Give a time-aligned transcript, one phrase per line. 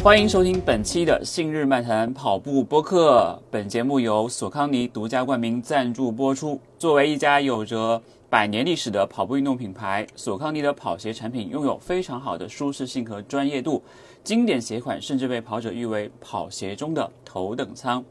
[0.00, 3.38] 欢迎收听本期的《信日漫谈跑步播客》。
[3.50, 6.58] 本节目由索康尼独家冠名赞助播出。
[6.78, 13.82] 作为一家有着百年历史的跑步运动品牌，索康尼的跑鞋产品拥有非常好的舒适性和专业度，
[14.24, 18.02] 经典鞋款甚至被跑者誉为跑鞋中的头等舱。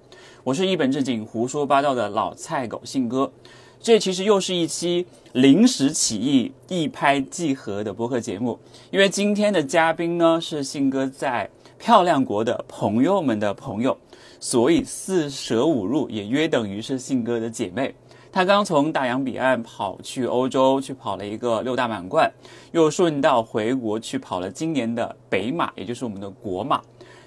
[0.44, 3.32] 我是一本正经胡说八道的老菜狗信哥。
[3.80, 8.60] 这其实又是一期临时起意、一拍即合的播客节目，
[8.92, 11.50] 因为今天的嘉宾呢是信哥在。
[11.80, 13.96] 漂亮国的朋友们的朋友，
[14.40, 17.94] 所以四舍五入也约等于是信哥的姐妹。
[18.32, 22.34] 她刚从大洋彼岸跑去欧洲，去跑了一个六大满贯，
[22.72, 26.82] 又顺道回国去跑了今年的北马，也就是我们的国马。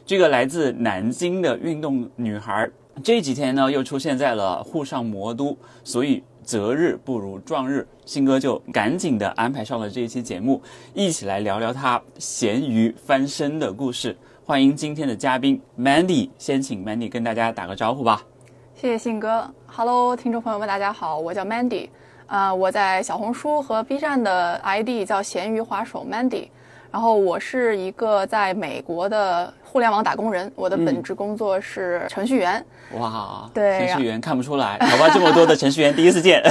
[0.04, 2.68] 这个来自南京的运动女孩，
[3.04, 10.60] 这几天呢又出现在了沪上魔都，所以择日不如撞日，信哥就赶紧的安排上了这一期节目，
[10.95, 14.16] 一起来聊聊他咸鱼翻身的故事。
[14.45, 18.23] 欢迎今天的嘉宾 Mandy，先请 Mandy 跟大家打个招呼吧。
[18.74, 21.88] 谢谢信哥，Hello，听众朋友们，大家好，我叫 Mandy，
[22.26, 26.48] 呃，我在小红书和 B 站的 ID 叫咸鱼滑手 Mandy，
[26.90, 32.65] 然后我是一个在美国的互联网打工人，我的本职工作是程序员。
[32.99, 36.43] 哇，对，程序员看不出来，好吧，这么多的程序员第一次见。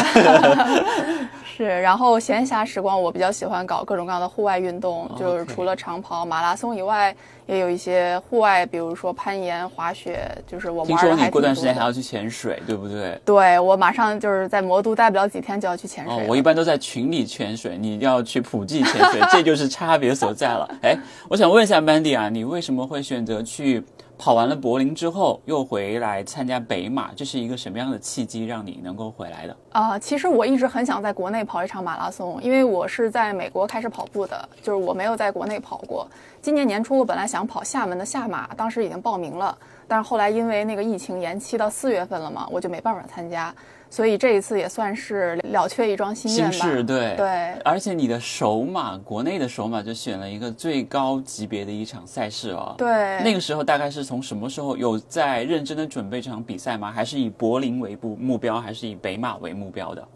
[1.57, 7.13] 是，然后闲暇时光我比较喜欢搞各种各样的户外运动，就是除了长跑、马拉松以外，
[7.47, 13.19] 也有一些户外，比如说攀岩、滑雪，就是我听说你过段时间还要去潜水，对不对？
[13.25, 16.25] 对，我马上就是在魔都待不了几天就要去潜水。
[16.29, 20.65] 我一般都在群里潜水，你要去普济潜水，这就是差别所在了。
[20.81, 23.83] 哎，我想问一下 Mandy 啊，你为什么会选择去？
[24.19, 29.55] 跑完了柏林之后，又回来参加北马，这是一个什么样的契机让你能够回来的？
[29.71, 36.05] 啊，其实我一直很想在国内跑一场马拉松，因为我是在美国开始跑步的，就是我没有在国内跑过。
[36.41, 39.57] 今年年初我本来想跑厦门的厦马，当时已经报名了，
[39.87, 43.55] 但是后来因为那个疫情延期到四月份了嘛，我就没办法参加。
[43.89, 46.51] 所以这一次也算是了却一桩心愿吧。
[46.51, 47.27] 心事，对对。
[47.65, 52.75] 而且你的首马，国内的首马就选了一个最高级别的一场赛事哦。
[52.77, 52.87] 对。
[53.23, 56.91] 那个时候大概是从什么时候有在认真的准备这场比赛吗？
[56.91, 60.07] 还是以柏林为目目标，还是以北马为目标的？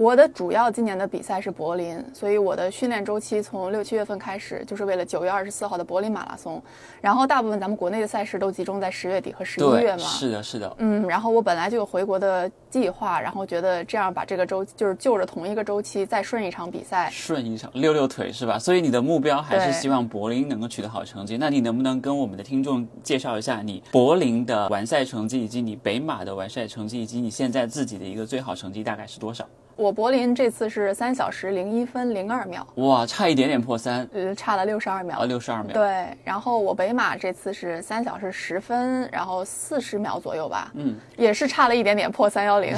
[0.00, 6.62] 我的主要今年的比赛是柏林，所以我的训练周期从六七月份开始，就是为了九月二十四号的柏林马拉松。
[7.02, 10.02] 然后大部分咱们国内的赛事都集中在十月底和十一月嘛。
[10.04, 10.74] 是的，是的。
[10.78, 18.58] 嗯，然后我本来就有回国的计划，然后觉得这样把这个周就是就着同一个周期再顺一场比赛，顺一场溜溜腿是吧？
[18.58, 21.36] 所以你的目标还是希望柏林能够取得好成绩。
[21.36, 29.46] 那你能不能跟我们的听众介绍一下你柏林的完赛成绩，以及你北马的完赛成绩，以及你现在自己的一个最好成绩大概是多少？
[29.80, 35.72] 我柏林这次是三小时零一分零二秒，哇，差一点点破三，呃，差了六十二秒，啊，六十二秒。
[35.72, 42.76] 对，然后我北马这次是三小时十分，然后四十秒左右吧，嗯，也是差了一点点破三幺零。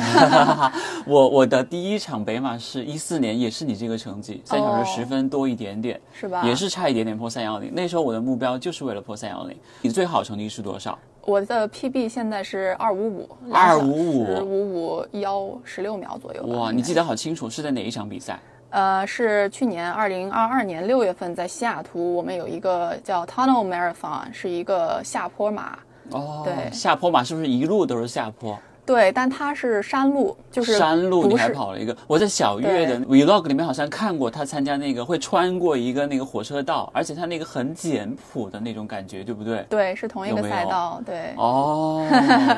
[1.04, 6.44] 我我的第一场北马是一四年，也是你这个成绩，三小时十分多一点点，是吧？
[6.44, 7.74] 也是差一点点破三幺零。
[7.74, 9.58] 那时候我的目标就是为了破三幺零。
[9.80, 10.96] 你最好成绩是多少？
[11.24, 16.42] 我的 PB 现在是二五五，二五五五五幺十六秒左右。
[16.46, 18.38] 哇，你记得好清楚，是在哪一场比赛？
[18.70, 25.78] 呃，是去年二零二二年六月份在西雅图，我们有一个叫 Tunnel Marathon，是一个下坡马。
[26.10, 28.58] 哦，对，下坡马是不是一路都是下坡？
[28.84, 31.26] 对，但它是山路，就是山路。
[31.26, 39.64] 你还跑了一个，我在小月的 vlog 里面好像看过他参加那个会穿过一个那个火车道，而且他那个很简朴的那种感觉，对不对？
[39.70, 41.00] 对，是同一个赛道。
[41.06, 41.32] 对。
[41.36, 42.04] 哦，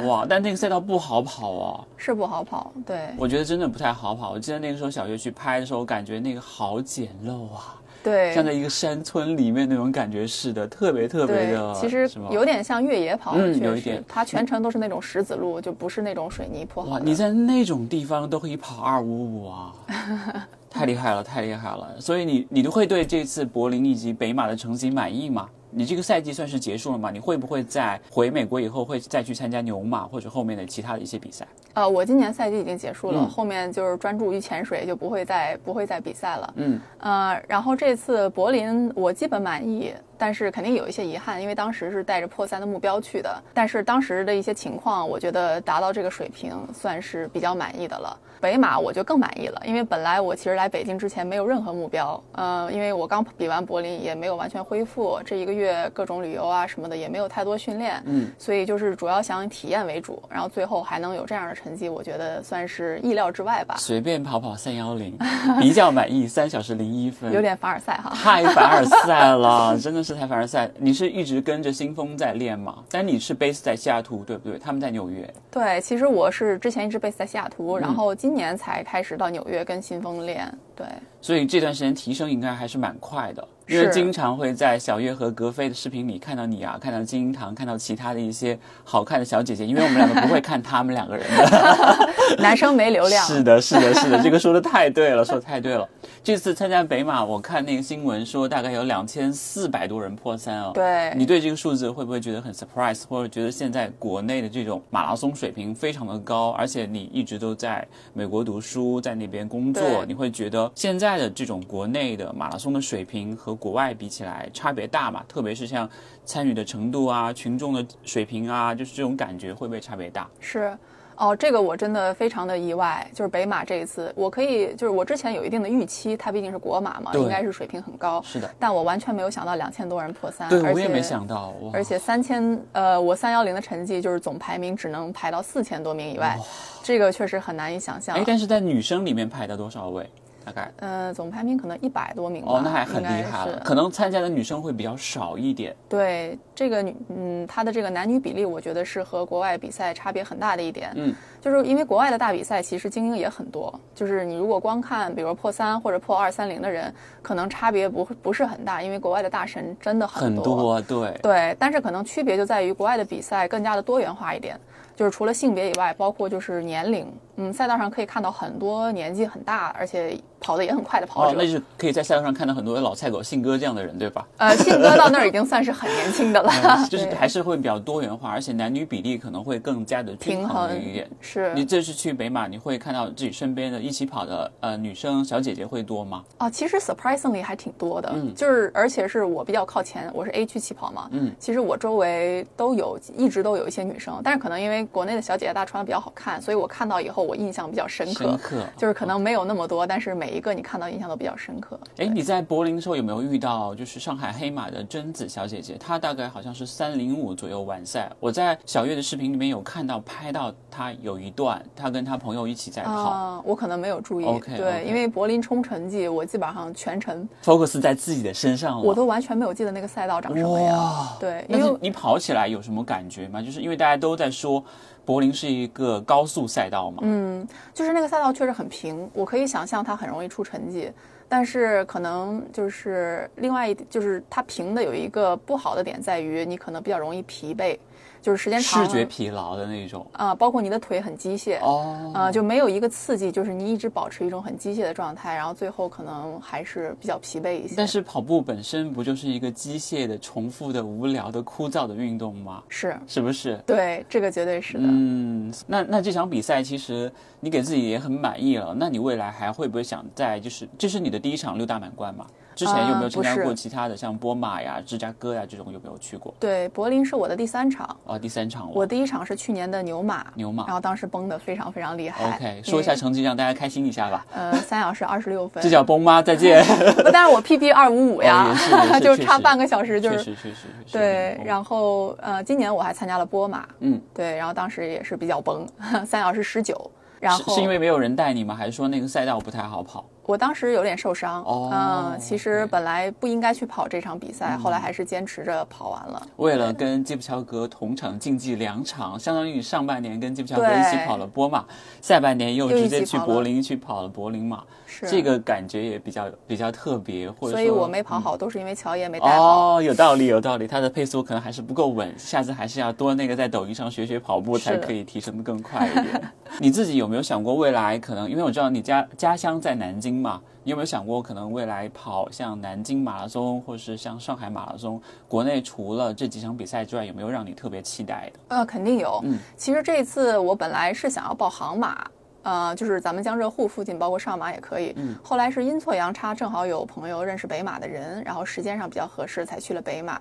[0.07, 0.27] 哇！
[0.29, 1.85] 但那个赛道不好跑哦。
[1.97, 3.11] 是不好跑，对。
[3.19, 4.31] 我觉得真的不太好跑。
[4.31, 7.81] 我记得那个时候小月去拍的时候，我感觉那个好简陋啊。
[8.05, 14.05] 对，像在一个山村里面那种感觉似的，特别特别的，其实有点像越野跑，嗯，有一点。
[14.07, 16.85] 它全程都是那种石子路，就不是那种水泥坡。
[16.85, 19.73] 哇，你在那种地方都可以跑二五五啊，
[20.69, 21.99] 太厉害了，太厉害了。
[21.99, 25.49] 所以你你都会对这次柏林以及北马的成绩满意吗？
[25.77, 27.11] 你这个赛季算是结束了吗？
[27.11, 31.47] 你会不会在回美国以后会再去参加牛马或者后面的其他的一些比赛？
[31.73, 36.55] 呃，我今年赛季已经结束了，后面就是专注于潜水，就不会再不会再比赛了。
[36.57, 39.93] 嗯，呃，然后这次柏林我基本满意。
[40.19, 43.43] 但是肯定有一些遗憾，因为当时是带着破三的目标去的。
[43.53, 48.17] 但是当时的一些情况，我觉得达到这个水平算是比较满意的了。
[48.41, 63.77] 北马我就更满意了，因为本来我其实来北京之前没有任何目标， 呃，因为我刚比完柏林，也没有完全恢复，这一个月各种旅游啊什么的也没有太多训练，嗯，所以就是主要想以体验为主，然后最后还能有这样的成绩，我觉得算是意料之外吧。
[63.79, 65.17] 随便跑跑三幺零，
[65.59, 68.13] 比较满意，三小时零一分， 有点凡尔赛哈。
[68.23, 70.71] 太凡尔赛了，真的是太凡尔赛。
[70.79, 72.85] 你是一直跟着新风在练吗？
[72.91, 74.59] 但你是 base 在西雅图，对不对？
[74.59, 75.29] 他们在纽约。
[75.51, 80.47] 对，其实我是之前一直 base 在西雅图，然嗯后今年才开始到纽约跟新风练。
[80.77, 80.87] 对，
[81.21, 92.09] 所以这段时间提升应该还是蛮快的，因为经常会在小月和格菲的视频里看到你啊，看到金银堂，看到其他的一些好看的小姐姐，因为我们两个不会看他们两个人的。
[92.39, 93.25] 男生没流量。
[93.27, 95.89] 是的，是的，是的，这个说的太对了，说的太对了。
[96.23, 100.71] 这次参加北马，我看那个新闻说大概有两千四百多人破三哦。
[100.75, 115.25] 对你对这个数字会不会觉得很 surprise，或者觉得现在国内的这种马拉松水平非常的高，而且你一直都在美国读书，在那边工作，你会觉得现在的这种国内的马拉松的水平和国外比起来差别大嘛？
[115.29, 115.89] 特别是像
[116.25, 120.29] 参与的程度啊、群众的水平啊，就是这种感觉会不会差别大？
[120.41, 120.77] 是，
[121.17, 123.07] 哦，这个我真的非常的意外。
[123.15, 128.21] 就是北马这一次，我可以，就是我之前有一定的预期，它毕竟是国马嘛，应该是水平很高。
[128.23, 136.39] 是的，但我完全没有想到两千多人破三，对我也没想到，而且三千，呃，我三幺零的成绩就是总排名只能排到四千多名以外，
[136.83, 138.25] 这个确实很难以想象哎，。
[138.27, 140.09] 但是在女生里面排到多少位？
[140.45, 140.71] 大概？
[140.79, 143.61] 呃，总排名可能一百多名吧，哦，那还很厉害了。
[143.65, 145.75] 可能参加的女生会比较少一点。
[145.89, 150.91] 对这个女，嗯，她的这个男女比例，我觉得是和国外比赛差别很大的一点。
[150.95, 156.93] 嗯，就是因为国外的大比赛其实精英也很多，就是你如果光看，比如破三或者破二三零的人，
[157.23, 160.45] 可能差别不不是很大，因为国外的大神真的很多。
[160.45, 161.19] 多，对。
[161.23, 164.59] 对，但是可能区别就在于国外的比赛更加的多元化一点，
[164.95, 171.37] 就是除了性别以外，包括就是年龄，嗯，赛道上可以看到很多年纪很大，而且跑得也很快的跑哦，者。
[171.39, 174.27] 那就是可以在赛道上看到很多老菜狗信哥这样的人，对吧？
[174.39, 176.53] 呃，信哥到那儿已经算是很年轻的了，
[176.91, 181.09] 就是 还是会比较多元化，而且男女比例可能会更加的均平衡衡一点。
[181.21, 186.23] 是你这次去北马，你会看到自己身边的一起跑的呃女生小姐姐会多吗？
[186.39, 201.79] 哦，其实 surprisingly 还挺多的，嗯就是而且是我比较靠前，我是 A 区起跑嘛，嗯，其实我周围都有一直都有一些女生，但是可能因为国内的小姐姐大穿的比较好看，所以我看到以后我印象比较深刻，深刻就是可能没有那么多，但是每一个你看到印象都比较深刻。
[201.97, 205.77] 哎，你在柏林的时候有没有遇到就是上海黑马的贞子小姐姐？
[205.79, 208.11] 她大概好像是三零五左右完赛。
[208.21, 218.83] 我在小月的视频里面有看到拍到她有一段，她跟她朋友一起在跑、啊、我可能没有注意 OK，对因为柏林冲成绩我基本上全程 f o c u s 在自己的身上了。
[218.83, 221.09] 我都完全没有记得那个赛道长什么样。
[221.19, 223.41] 对，因为但是你跑起来有什么感觉吗？
[223.41, 224.63] 就是因为大家都在说
[225.05, 230.91] 柏林是一个高速赛道嘛，嗯，就是那个赛道确实很平，我可以想象它很容易出成绩。
[231.35, 237.77] 但是可能就是另外一，就是它平的有一个不好的点在于，你可能比较容易疲惫，
[238.23, 240.07] 就是时间长视觉疲劳的那种。
[240.13, 247.75] 啊、包括你的腿很机械，哦，啊，就没有一个刺激，就是你一直保持一种很机械的状态，然后最后可能还是比较疲惫一些。
[247.77, 252.63] 但是跑步本身不就是一个机械的、重复的、无聊的、枯燥的运动吗？
[252.69, 253.61] 是是不是？
[253.67, 254.85] 对，这个绝对是的。
[254.85, 257.11] 嗯，那那这场比赛其实
[257.41, 262.27] 你给自己也很满意了，那你未来还会不会想在就是这是你的第一场六大满贯嘛？
[262.55, 266.35] 之前有没有参加过其他的，像波马呀、芝加哥呀这种有没有去过？
[266.39, 268.73] 对，柏林是我的第三场，哦，第三场了。
[268.75, 272.37] 我第一场是去年的牛马，牛马然后当时崩的非常非常厉害。
[272.37, 274.27] OK，说一下成绩让大家开心一下吧。
[274.35, 276.21] 呃，三小时二十六 分，这叫崩吗？
[276.21, 276.63] 再见。
[277.03, 278.55] 不，但是我 PB 二五五呀，
[279.01, 280.19] 就差半个小时就是。
[280.19, 280.69] 确实确实。
[280.93, 285.67] 对，嗯然后呃，今年我还参加了波马，嗯，对，然后当时也是比较崩，
[286.05, 286.79] 三小时十九，
[287.19, 288.55] 然后是因为没有人带你吗？
[288.55, 290.05] 还是说那个赛道不太好跑？
[290.27, 296.27] 我当时有点受伤，哦嗯，其实本来不应该去跑这场比赛，嗯后来还是坚持着跑完了。
[296.37, 301.65] 为了跟基普乔格同场竞技两场，相当于你上半年跟基普乔格一起跑了波马，
[302.01, 304.63] 下半年又直接去柏林去跑了柏林马，
[304.95, 309.77] 是这个感觉也比较比较特别，或者所以我没跑好，都是因为乔爷没带好。
[309.77, 316.33] 哦，有道理，有道理，他的配速可能还是不够稳，下次还是要多那个在抖音上学学跑步，才可以提升的更快一点。
[316.61, 328.57] 你自己有没有想过未来可能，因为我知道你家家乡在南京嘛，你有没有想过可能未来跑像南京马拉松，或是像上海马拉松，国内除了这几场比赛之外，有没有让你特别期待的？
[328.57, 329.21] 呃，肯定有。
[329.25, 332.07] 嗯其实这次我本来是想要报杭马，
[332.45, 334.93] 呃，就是咱们江浙沪附近，包括上马也可以。
[334.97, 340.21] 嗯后来是阴错阳差，正好有朋友认识北马的人，然后时间上比较合适，才去了北马。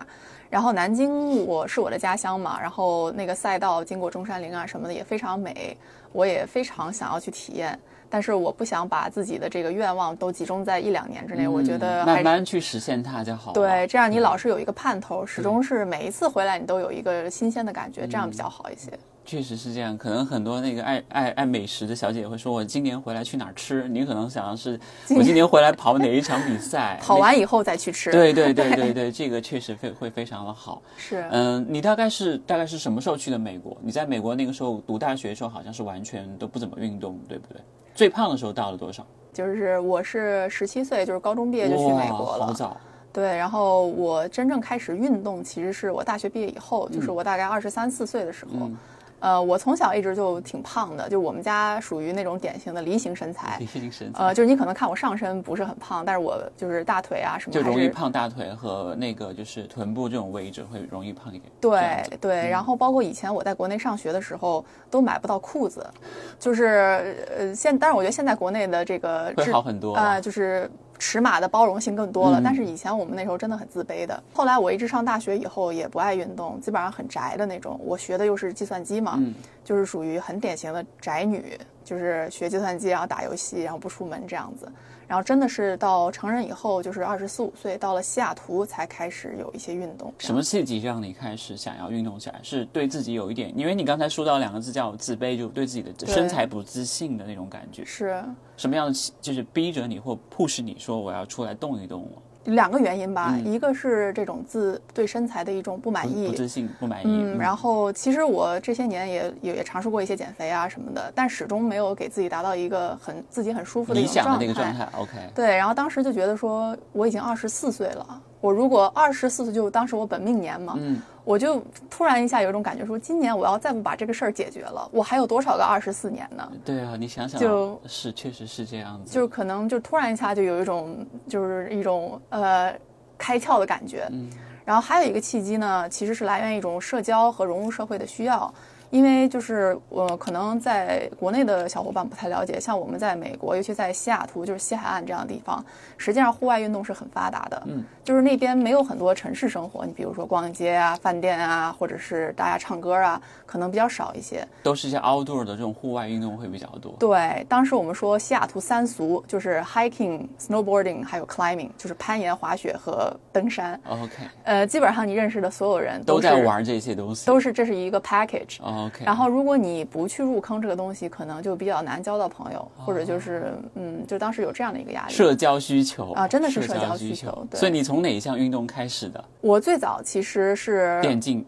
[0.49, 5.77] 然后南京我是我的家乡嘛，然后那个赛道经过中山陵啊什么的也非常美，
[6.11, 7.77] 我也非常想要去体验。
[8.09, 13.53] 但是我不想把自己的这个愿望都集中在一两年之内，我觉得慢慢去实现它就好了。
[13.55, 18.91] 对，这样你嗯老是有一个盼头，始终是每一次回来你都有一个新鲜的感觉，这样比较好一些。
[19.25, 23.87] 确实是这样，可能很多那个爱爱爱美食的小姐会说，我今年回来去哪儿吃？
[23.87, 24.79] 你可能想的是，
[25.15, 26.99] 我今年回来跑哪一场比赛？
[27.01, 28.11] 跑完以后再去吃。
[28.11, 30.81] 对对对 对对，这个确实会会非常的好。
[30.97, 33.77] 是，嗯，你大概是大概是什么时候去的美国？
[33.81, 37.61] 你在美国那个时候读大学的时候，好像是完全都不怎么运动，对不对？
[37.95, 39.05] 最胖的时候到了多少？
[39.31, 42.53] 就是我是十七岁，就是高中毕业就去美国了。
[42.53, 42.75] 早。
[43.13, 48.51] 对，然后我真正开始运动，其实是我大学毕业以后，就是我大概二十三四岁的时候。
[48.67, 48.77] 嗯
[49.23, 53.65] 呃，我从小一直就挺胖的，就我们家属于那种典型的梨形身材 梨。
[53.65, 61.49] 形身材，呃，就是你可能看我上身不是很胖，但是我就是大腿啊什么就容易胖大腿和那个就是臀部这种位置会容易胖一点。
[61.61, 65.89] 对对，然后包括以前我在国内上学的时候都买不到裤子，
[66.37, 70.69] 就是呃现，但是我觉得现在国内的这个会好很多啊呃，就是
[70.99, 72.39] 尺码的包容性更多了。
[72.39, 74.21] 嗯但是以前我们那时候真的很自卑的。
[74.33, 77.79] 后来我一直上大学以后也不爱运动，基本上很宅的那种。
[77.83, 79.33] 我学的又是计算机嘛，嗯
[79.63, 84.67] 就是属于很典型的宅女，就是学计算机，然后打游戏，然后不出门这样子。
[85.05, 90.11] 然后真的是到成人以后，就是二十四五岁，到了西雅图才开始有一些运动。
[90.17, 92.39] 什么契机让你开始想要运动起来？
[92.41, 97.83] 是对自己有一点，因为你刚才说到两个字叫自卑，就对自己的身材不自信的那种感觉。
[97.85, 98.23] 是
[98.63, 102.21] 什么样的契就是逼着你或迫使你说我要出来动一动我？
[102.53, 107.03] 两个原因吧，一个是这种自对身材的一种不满意，不不自信、不满意。
[107.05, 114.85] 嗯，然后其实我这些年也也也尝试过一些减肥啊什么的，但始终没有给自己达到一个很自己很舒服的一理种想的那个状态。
[114.85, 115.11] 态，OK。
[115.35, 126.51] 对，然后当时就觉得说，我已经二十四岁了，我如果二十四岁就当时我本命年嘛，嗯，我就突然一下有一种感觉说，今年我要再不把这个事儿解决了，我还有多少个二十四年呢？
[126.65, 129.09] 对啊，你想想，就是确实是这样子。
[129.09, 132.77] 就是可能就突然一下就有一种就是一种呃
[133.17, 134.09] 开窍的感觉。
[134.11, 134.29] 嗯
[134.65, 138.53] 然后还有一个契机呢，其实是来源于一种社交和融入社会的需要。
[138.93, 145.65] 因为就是我可能在国内的小伙伴不太了解，像我们在美国，尤其在西雅图，就是西海岸这样的地方，
[145.97, 147.63] 实际上户外运动是很发达的。
[147.65, 153.19] 嗯，就是那边没有很多城市生活，你比如说逛街啊、饭店啊，或者是大家唱歌啊，
[153.53, 154.43] 可能比较少一些。
[154.63, 156.95] 都是一些 outdoor 的这种户外运动会比较多。
[156.97, 163.79] 对，当时我们说西雅图三俗就是 hiking、snowboarding 还有 climbing，就是攀岩、滑雪和登山。
[163.87, 164.11] OK，
[164.43, 167.27] 呃，基本上你认识的所有人都是在玩这些东西。
[167.27, 168.59] 都是这是一个 package。
[168.63, 175.13] OK，然后，如果你不去入坑这个东西，可能就比较难交到朋友，或者就是，嗯，就当时有这样的一个压力。
[175.13, 179.23] 社交需求啊真的是社社交需需求对所以你从哪一项运动开始的？
[179.41, 181.45] 我最早其实是电竞。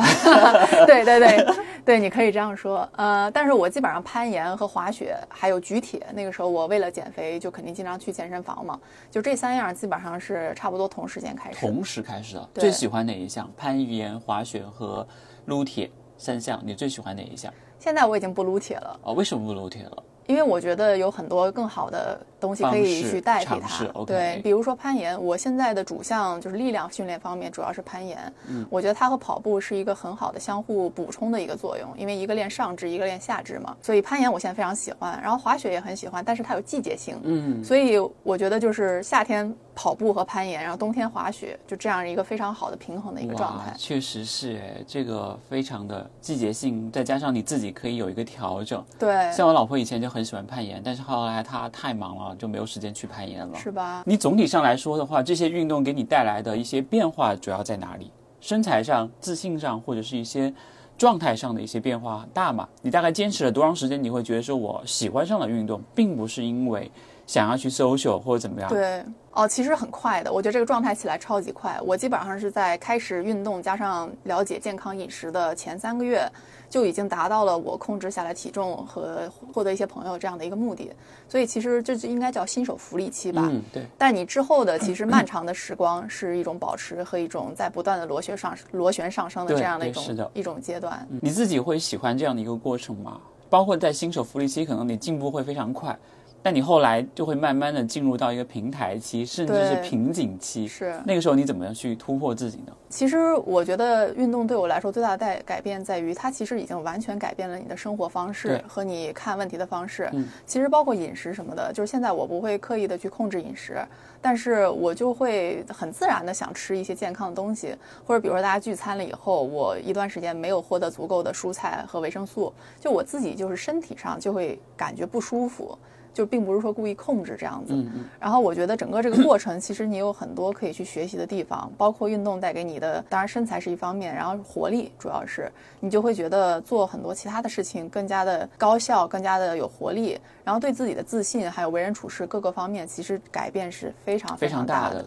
[0.86, 1.46] 对对对
[1.84, 2.88] 对，你可以这样说。
[2.96, 8.78] 呃，但是我基本上攀岩和滑雪还有举铁，那个时候我为了减肥，就肯定经常去健身房嘛。
[9.10, 11.58] 就这三样基本上是差不多同时间开始。
[11.58, 12.48] 同时开始的。
[12.54, 13.50] 最喜欢哪一项？
[13.56, 15.06] 攀岩、滑雪和
[15.46, 17.52] 撸铁三项，你最喜欢哪一项？
[17.78, 20.02] 现在我已经不撸铁了，哦，为什么不撸铁了？
[20.28, 23.86] 因为我觉得有很多更好的东西可以去代替它。
[24.06, 28.30] 对，比如说攀岩，我现在的主项就是力量训练方面，主要是攀岩。
[28.46, 33.74] 嗯，我觉得它和跑步是一个很好的相互补充的一个作用，因为一个练上肢，一个练下肢嘛。
[33.80, 37.18] 所以攀岩我现在非常喜欢，然后滑雪也很喜欢，但是它有季节性。
[37.22, 43.74] 嗯，所以我觉得就是夏天跑步和攀岩，然后冬天滑雪，就这样一个非常好的平衡的一个状态，。
[43.78, 48.84] 确实是哎，这个非常的季节性，再加上你自己可以有一个调整。
[48.98, 53.58] 对，像我老婆以前就很喜欢攀岩，但是后来他太忙了，就没有时间去攀岩了。
[53.58, 54.02] 是吧？
[54.06, 58.10] 你总体上来说的话，这些运动给你带来的一些变化主要在哪里？
[58.40, 60.52] 身材上、自信上，或者是一些
[60.96, 62.68] 状态上的一些变化大吗？
[62.82, 64.02] 你大概坚持了多长时间？
[64.02, 66.90] 你会觉得说我喜欢上了运动，并不是因为
[67.26, 68.68] 想要去 social 或者怎么样？
[68.70, 69.04] 对，
[69.38, 71.78] 哦，其实很快的，我觉得这个状态起来超级快。
[71.84, 76.28] 我基本上是在开始运动加上了解健康饮食的前三个月，
[76.68, 80.90] 就已经达到了我控制下来体重和获得一些朋友这样的一个目的。
[81.28, 83.48] 所以其实这就应该叫新手福利期吧。
[83.48, 83.86] 嗯，对。
[83.96, 91.06] 但你之后的其实 漫长的时光是一种保持和一种在不断的螺旋上螺旋上升的这样的一种的一种阶段。
[91.22, 93.20] 你自己会喜欢这样的一个过程吗？
[93.48, 95.96] 包括在新手福利期，可能你进步会非常快，
[96.42, 100.66] 但你后来就会慢慢的进入到一个平台期，甚至是瓶颈期。
[100.68, 102.72] 是那个时候你怎么样去突破自己呢？
[102.88, 110.08] 其实我觉得运动对我来说最大的改改变在于，它其实已经完全改变了你的生活方式和你看问题的方式。
[110.12, 113.84] 嗯其实包括饮食什么的，就是现在我不会刻意的去控制饮食，
[114.22, 117.74] 但是我就会很自然的想吃一些健康的东西，
[118.06, 125.76] 或者比如说大家聚餐了以后，我一段时间没有获得足够的蔬菜和维生素，就我自己就是身体上就会感觉不舒服。
[126.18, 135.48] 就并不是说故意控制这样子，嗯嗯，然后我觉得整个这个过程，其实你有很多可以去学习的地方，包括运动带给你的，当然身材是一方面，然后活力主要是
[135.78, 145.06] 你就会觉得做很多其他的事情更加的高效，更加的有活力，然后对自己的自信还有为人处事各个方面，其实改变是非常非常大大的，是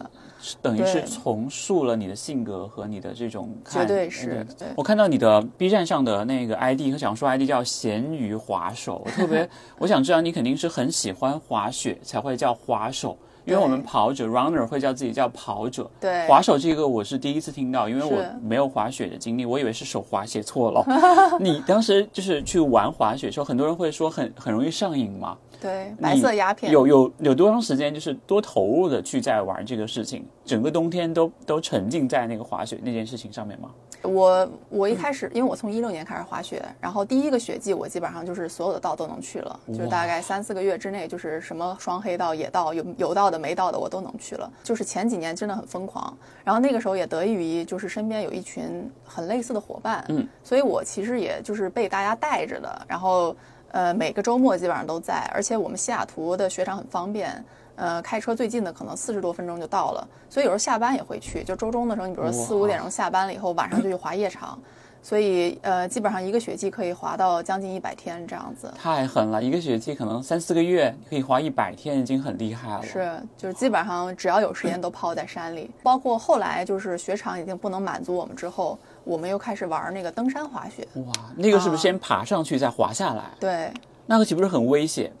[0.60, 3.86] 等于是重塑了你的性格和你的这种看。
[3.86, 13.16] 绝对是对我看到你的 B 站上的那个 ID 和想说 ID 叫咸鱼滑手，我 特别我想知道你肯定是很喜欢滑雪才会叫滑手。
[13.44, 21.38] 因为我们跑者 runner 会叫自己叫跑者，对滑手这个我是第一次听到，因为我没有滑雪的经历，我以为是手滑写错了。
[21.40, 33.70] 你当时就是去玩滑雪的时候，很多人会说很很容易上瘾嘛，对白色鸦片有有有多长时间就是多投入的去在玩这个事情，整个冬天都都沉浸在那个滑雪那件事情上面吗？
[34.02, 44.50] 我我一开始，因为我从一六年开始滑雪，然后第一个雪季我基本上就是所有的道都能去了，就是大概三四个月之内，就是什么双黑道、野道、有有道的、没道的我都能去了。
[44.64, 53.36] 就是前几年真的很疯狂，然后那个时候也得益于就是身边有一群很类似的伙伴，嗯，所以我其实也就是被大家带着的，然后
[53.72, 57.44] 呃每个周末基本上都在，而且我们西雅图的雪场很方便。
[57.74, 61.42] 呃，开车最近的可能四十多分钟就到了，所以有时候下班也会去。
[61.42, 64.58] 就周中的时候，你比如说四五点钟下班了以后，晚上就去滑夜场，
[65.02, 68.72] 所以呃，基本上一个雪季可以滑到将近一百天这样子。
[68.76, 72.82] 太狠了，一个雪季可能三四个月可以滑一百天，已经很厉害了。
[72.82, 75.70] 是，就是基本上只要有时间都泡在山里。
[75.82, 80.86] 包括后来就是雪场已经不能满足我们之后，我们又开始玩那个登山滑雪。
[80.94, 83.24] 哇，那个是不是啊先爬上去再滑下来？
[83.40, 83.72] 对，
[84.06, 85.12] 那个岂不是很危险？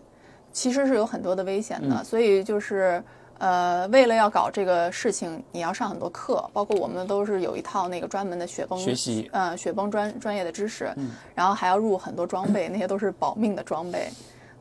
[0.52, 3.02] 其实是有很多的危险的，所以就是
[3.38, 10.94] 呃，为了要搞这个事情，你要上很多课，包括我们都是有一套那个专门的雪崩学习呃，雪崩专专业的知识，
[11.34, 14.08] 然后还要入很多装备，那些都是保命的装备。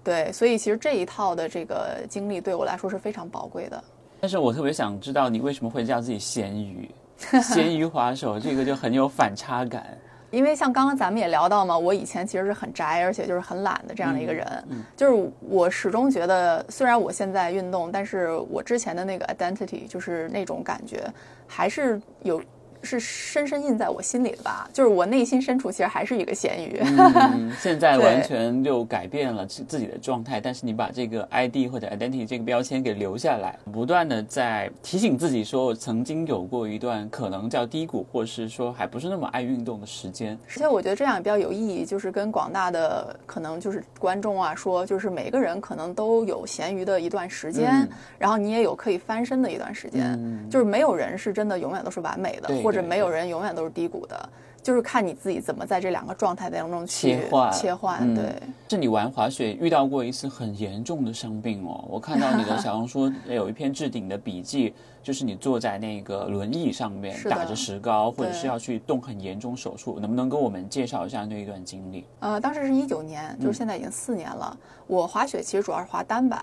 [0.03, 3.83] 对，所以其实这一套的这个经历对我来说是非常宝贵的。
[4.21, 6.89] 但是我特别想知道你为什么会叫自己咸鱼？
[7.41, 9.85] 咸鱼滑手这个就很有反差感。
[10.31, 14.47] 因为像刚刚咱们也聊到嘛，我以前其实是很宅，而且就是很懒的这样的一个人。
[14.95, 21.05] 就是我始终觉得，虽然我现在运动，但是我之前的那个 identity，就是那种感觉，
[21.47, 22.41] 还是有
[22.83, 24.69] 是深深印在我心里的吧。
[24.73, 26.79] 就是我内心深处其实还是一个咸鱼。
[26.81, 40.37] 嗯， 现在完全就改变了自自己的状态，但是你把这个 ID 或者 identity 这个标签给留下来，不断的在提醒自己说，我曾经有过一段可能叫低谷，或是说还不是那么爱运动的时间。
[40.47, 54.29] 而且我觉得这样也比较有意义，就是跟广大的可能就是观众啊说，就是每个人可能都有咸鱼的一段时间，嗯然后你也有可以翻身的一段时间，嗯就是没有人是真的永远都是完美的，对对或者没有人永远都是低谷的，
[54.63, 58.33] 就是看你自己怎么在这两个状态当中去切换切换，嗯对。
[58.69, 61.83] 是你玩滑雪遇到过一次很严重的伤病哦。
[61.89, 72.05] 我看到你的 小红书有一篇置顶的笔记，就是你坐在那个轮椅上面是打着石膏，或者是要去动很严重手术，能不能跟我们介绍一下那一段经历？
[72.21, 74.57] 呃，当时是一九年，嗯就是现在已经四年了。
[74.87, 76.41] 我滑雪其实主要是滑单板，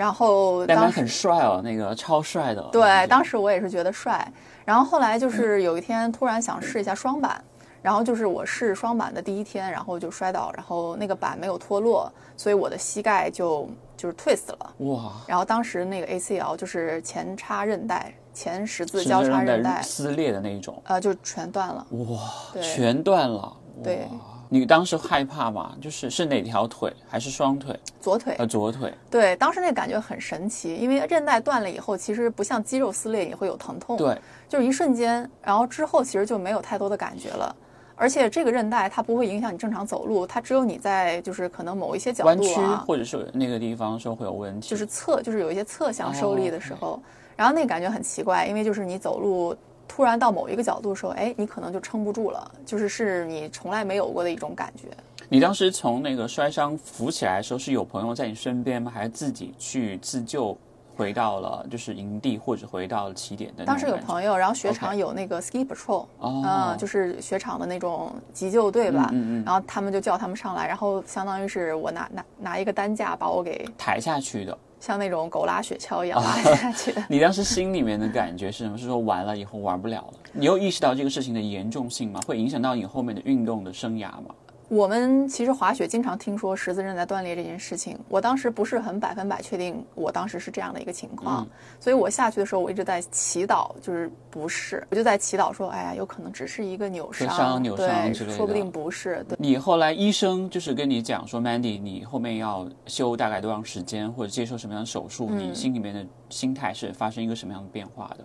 [0.00, 2.62] 然后当时很帅哦，那个超帅的。
[2.72, 4.26] 对，当时我也是觉得帅，
[4.64, 7.44] 然后后来就是有一天突然想试一下双板，
[7.82, 21.86] 然后就是我试双板的第一天，然后就摔倒，然后那个板没有脱落，所以我的膝盖就就是 twist 了，哇，然后当时那个 ACL 就是前叉韧带、前十字交叉韧韧带，撕裂的那一种，呃，就全断了。
[21.90, 23.54] 哇，全断了。
[23.84, 25.76] 对哇，你当时害怕吗？
[25.80, 27.78] 就是是哪条腿还是双腿？
[28.00, 28.92] 左腿呃，左腿。
[29.08, 37.54] 对，当时那感觉很神奇，因为韧带断了以后，其实不像肌肉撕裂也会有疼痛，对，就是一瞬间，然后之后其实就没有太多的感觉了。
[37.94, 44.68] 而且这个韧带它不会影响你正常走路，它只有你在就是可能某一些角弯曲度啊，或者是那个地方说会有问题。
[44.68, 47.00] 就是侧就是有一些侧向受力的时候，
[47.36, 49.54] 然后那个感觉很奇怪，因为就是你走路
[49.90, 54.86] 突然到某一个角度的时候，哎，你可能就撑不住了，就是是你从来没有过的一种感觉。
[55.28, 58.88] 你当时从那个摔伤扶起来的时候，是有朋友在你身边吗？
[58.88, 60.56] 还是自己去自救
[61.00, 63.64] 回到了就是营地或者回到了起点的。
[63.64, 74.58] 当时有朋友，然后雪场有那个 ski patrol，嗯，就是雪场的那种急救队吧，嗯嗯，然后他们就叫他们上来，然后相当于是我拿拿拿一个担架把我给抬下去的。
[74.78, 77.02] 像那种狗拉雪橇一样拉下去的。
[77.08, 78.78] 你当时心里面的感觉是什么？
[78.78, 80.14] 是说完了以后玩不了了？
[80.32, 82.18] 你有意识到这个事情的严重性吗？
[82.26, 84.34] 会影响到你后面的运动的生涯吗？
[84.70, 91.44] 我们其实滑雪经常听说十字韧带断裂这件事情，我当时不是很百分百确定，我当时是这样的一个情况，
[91.80, 99.24] 所以我下去的时候我一直在祈祷，就是不是，我就在祈祷说，哎呀，有可能只是一个扭伤，扭伤之类的，说不定不是。
[99.28, 105.28] 对你后来医生就是跟你讲说，Mandy，你后面要休大概多长时间，或者接受什么样的手术？
[105.30, 108.24] 你心里面的心态是发生一个什么样的变化的？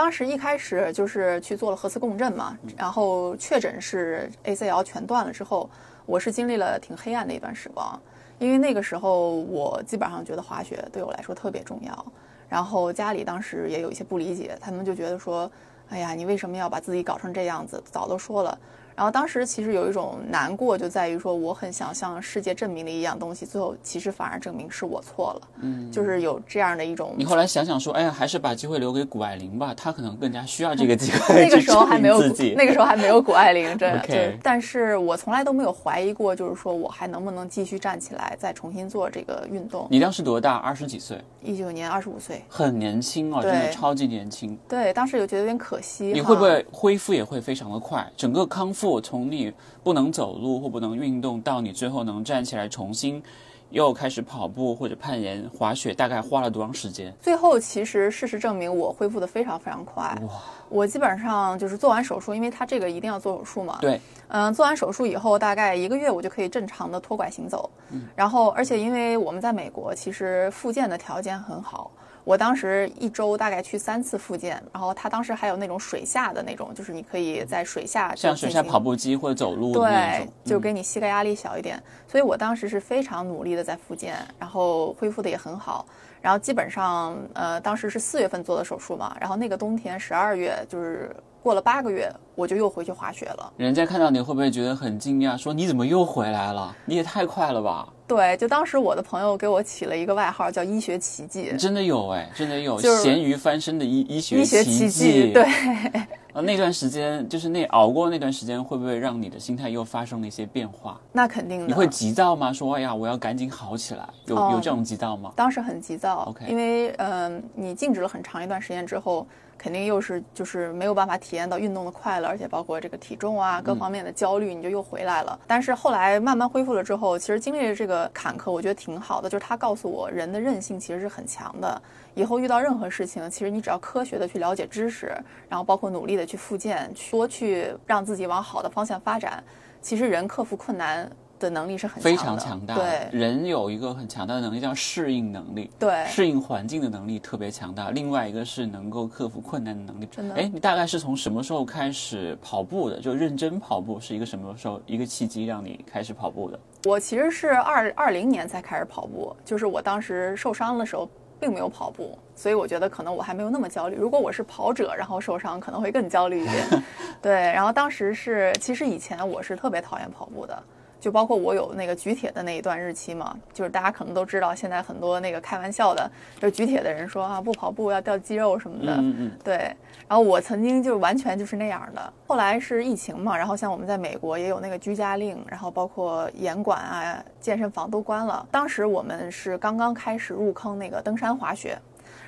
[0.00, 5.68] 当时一开始就是去做了核磁共振嘛，然后确诊是 ACL 全断了之后，
[6.06, 8.00] 我是经历了挺黑暗的一段时光，
[8.38, 12.06] 因为那个时候我基本上觉得滑雪对我来说特别重要，
[12.48, 15.50] 然后家里当时也有一些不理解，他们就觉得说，
[15.90, 17.78] 哎呀，你为什么要把自己搞成这样子？
[17.90, 18.58] 早都说了。
[19.00, 25.48] 然后当时其实有一种难过，就在于说我很想向世界证明的一样东西，最后其实反而证明是我错了。
[25.62, 27.14] 嗯，就是有这样的一种。
[27.16, 31.34] 你后来想想说，哎呀，还是把机会留给谷爱凌吧，她可能更加需要这个机会。
[31.48, 32.20] 那个时候还没有，
[32.54, 34.34] 那个时候还没有谷爱凌，真的。
[34.44, 39.88] 但是我从来都没有怀疑过，就是说我还能不能继续站起来，再重新做这个运动。
[39.90, 40.56] 你当时多大？
[40.56, 41.18] 二十几岁？
[41.40, 42.44] 一九年，二十五岁。
[42.50, 44.58] 很年轻哦，真的超级年轻。
[44.68, 46.12] 对，当时有觉得有点可惜。
[46.12, 48.06] 你会不会恢复也会非常的快？
[48.14, 49.52] 整个康复从你。
[49.82, 53.22] 不能走路或不能运动，到你最后能站起来重新
[53.70, 57.10] 又开始跑步或者攀岩、滑雪，大概花了多长时间？
[57.18, 60.02] 最后其实事实证明，我恢复的非常非常快。
[60.26, 60.34] 哇！
[60.68, 63.78] 我基本上就是做完手术，因为他这个一定要做手术嘛。
[63.80, 63.98] 对。
[64.28, 67.70] 嗯，做完手术以后，大概一个月我就可以正常的拖拐行走。
[67.90, 68.06] 嗯。
[68.14, 71.90] 然后，而且因为我们在美国，其实复健的条件很好。
[72.24, 81.82] 我当时一周大概去三次复健，然后他当时还有那种水下的那种，就是你可以在水下像水下跑步机或者走路对，就给你膝盖压力小一点。
[82.06, 85.86] 所以我当时是非常努力的在复健，然后恢复的也很好。
[86.20, 91.10] 然后基本上，呃，当时是四月份做的手术嘛，然后那个冬天十二月就是
[91.42, 93.52] 过了八个月，我就又回去滑雪了。
[93.56, 96.74] 人家看到你会不会觉得很惊讶，说你怎么又回来了？
[96.84, 97.88] 你也太快了吧！
[98.06, 101.54] 对，就当时我的朋友给我起了一个外号，叫“医学奇迹”。
[101.58, 105.32] 真的有哎，真的有咸鱼翻身的医医学奇迹。
[105.32, 105.44] 对，
[106.32, 111.00] 呃，那段时间就是那熬过那段时间，会不会让你的心态又发生了一些变化？
[111.12, 111.66] 那肯定的。
[111.68, 112.52] 你会急躁吗？
[112.52, 115.32] 说哎呀，我要赶紧好起来，有有这种急躁吗？
[115.36, 116.24] 当时很急躁。
[116.30, 119.26] OK，因为嗯，你静止了很长一段时间之后。
[119.62, 125.38] 肯定又是就是没有办法体验到运动的快乐，而且包括这个体重啊各方面的焦虑，你就又回来了。
[125.46, 129.28] 但是后来慢慢恢复了之后，其实经历了这个坎坷，我觉得挺好的。
[129.28, 131.82] 就是他告诉我，人的韧性其实是很强的。
[132.14, 135.16] 以后遇到任何事情，其实你只要科学的去了解知识，
[135.48, 139.42] 然后包括努力的去复健，多去让自己往好的方向发展，
[139.80, 141.10] 其实人克服困难。
[141.40, 142.82] 的能力是很非常强大的。
[142.82, 145.68] 对，人有一个很强大的能力叫适应能力。
[145.78, 147.90] 对，适应环境的能力特别强大。
[147.90, 150.06] 另外一个是能够克服困难的能力。
[150.10, 150.34] 真的。
[150.36, 153.00] 哎，你大概是从什么时候开始跑步的？
[153.00, 156.60] 就认真跑步是一个什么时候一个契机让你开始跑步的？
[156.84, 163.96] 我其实是二二零年才开始跑步，就是我当时受伤的时候并没有跑步，所以我觉得可能我还没有那么焦虑。
[163.96, 166.84] 如果我是跑者，然后受伤可能会更焦虑一点。
[167.20, 170.62] 对，然后当时是其实以前我是特别讨厌跑步的。
[171.00, 176.08] 就包括我有那个举铁的那一段日期嘛，就是大家可能都知道，现在很多那个开玩笑的，
[176.38, 178.94] 就举铁的人说啊，不跑步要掉肌肉什么的。
[178.96, 179.32] 嗯嗯。
[179.42, 179.74] 对。
[180.06, 182.12] 然后我曾经就完全就是那样的。
[182.26, 188.44] 后来是疫情嘛，然后像我们在美国也有那个居家令，然后包括严管啊，健身房都关了。
[188.50, 191.78] 当时我们是刚刚开始入坑那个登山滑雪，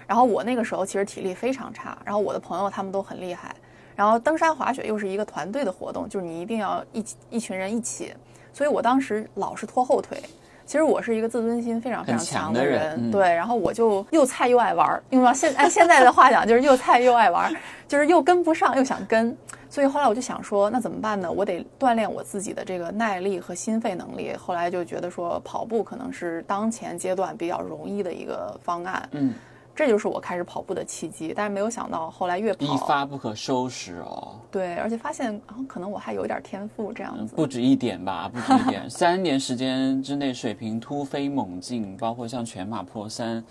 [0.06, 3.52] 然后我那个时候其实体力非常差，然后我的朋友他们都很厉害，
[3.96, 8.14] 然后登山滑雪又是一个团队的活动，就是你一定要一起一群人一起。
[8.52, 10.22] 所以我当时老是拖后腿，
[10.66, 19.36] 其实我是一个自尊心非常非常强的人，对，然后我就又菜又爱玩儿，用到现按现在的话讲就是又菜又爱玩儿，就是又跟不上又想跟，
[19.68, 21.30] 所以后来我就想说，那怎么办呢？
[21.30, 24.34] 我得锻炼我自己的这个耐力和心肺能力。
[24.36, 29.34] 后来就觉得说跑步可能是当前阶段比较容易的一个方案，嗯。
[29.74, 34.35] 这就是我开始跑步的契机，但是没有想到后来越跑一发不可收拾哦。
[34.50, 37.35] 对，而且发现可能我还有一点天赋这样子。
[37.35, 38.88] 不止一点吧，不止一点。
[38.90, 43.42] 三年时间之内，水平突飞猛进，包括像全马破三，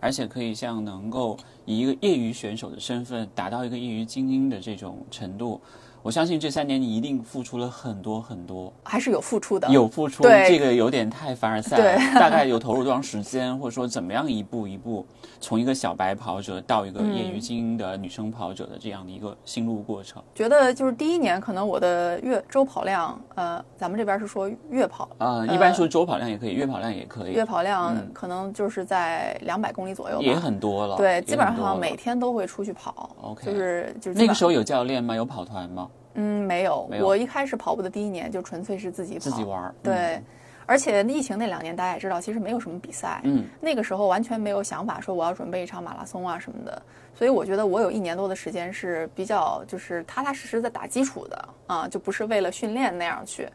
[0.00, 5.60] 而且可以像能够以一个业余选手的身份达到一个业余精英的这种程度。
[6.02, 9.68] 我相信这三年你一定付出了很多很多，还是有付出的。
[9.68, 12.20] 有付出，对这个有点太凡尔赛了。
[12.20, 15.06] 大概有投入多长时间，或者说怎么样一步一步
[15.40, 20.22] 从一个小白跑者到一个业余精英的女生跑者的这样的一个心路过程？
[20.34, 30.22] 觉得就是第一年可能我的月周跑量，呃，咱们这边是说月跑，啊、一般说周跑量也可以，月跑量也可以，月跑量可能就是在两百公里左右吧。
[30.24, 30.96] 也很多了。
[30.96, 33.10] 对，基本上每天都会出去跑。
[33.20, 35.14] OK 就是就是那个时候有教练吗？
[35.14, 35.88] 有跑团吗？
[36.14, 39.74] 嗯没有，没有我一开始跑步的第一年就纯粹是自己跑，自己玩儿。
[39.82, 40.22] 对。
[40.66, 43.20] 而且疫情那两年，大家也知道，其实没有什么比赛。
[43.24, 46.80] 嗯，那个时候完全没有想法说我要准备一场马拉松啊什么的。
[47.12, 53.48] 所以我觉得我有一年多的时间是比较就是踏踏实实在打基础的啊，就不是为了训练那样去。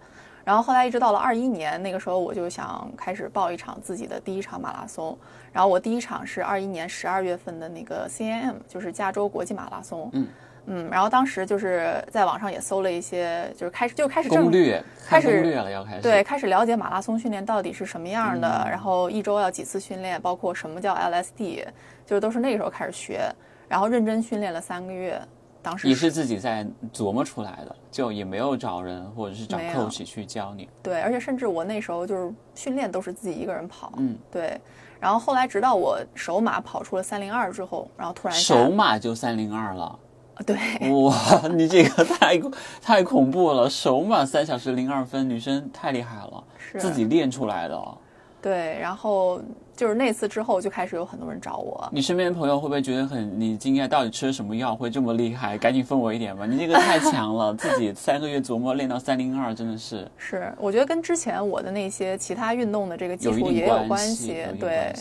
[0.44, 5.18] 然后后来一直到了二一年，那个时候我就想开始报一场自己的第一场马拉松。
[5.54, 10.10] 然后我第一场是二一年十二月份的那个 CAM，就是加州国际马拉松。
[10.12, 10.28] 嗯
[10.68, 21.66] 嗯，然后当时就是在网上也搜了一些，就是开始就开始攻略开始攻略了，要开始对，开始了解马拉松训练到底是什么样的，嗯然后一周要几次训练，包括什么叫 LSD，
[22.06, 23.22] 就是都是那个时候开始学，
[23.68, 25.22] 然后认真训练了三个月。
[25.62, 30.70] 当时也是自己在琢磨出来的，就也没有找人或者是找 coach 去教你。
[30.84, 34.62] 对，而且甚至我那时候就是训练都是自己一个人跑，嗯，对。
[35.00, 39.98] 然后后来直到我首马跑出了三零二之后，然后突然下首马就三零二了，
[40.46, 40.58] 对
[40.92, 42.42] 哇，你这个太
[42.82, 43.70] 太恐怖了！
[43.70, 47.82] 首马三小时零二分，女生太厉害了，是自己练出来的。
[48.42, 49.42] 对，然后
[49.76, 53.88] 就是那次之后就开始有很多人找我，你身边的朋友会不会觉得很你惊讶？
[53.88, 55.58] 到底吃了什么药会这么厉害？
[55.58, 56.46] 赶紧分我一点吧！
[56.46, 64.94] 你这个太 强了，自己三个月琢磨练到三零二，真的是是我觉得跟之前我的那些其他运动的这个基有一础也有关系，对。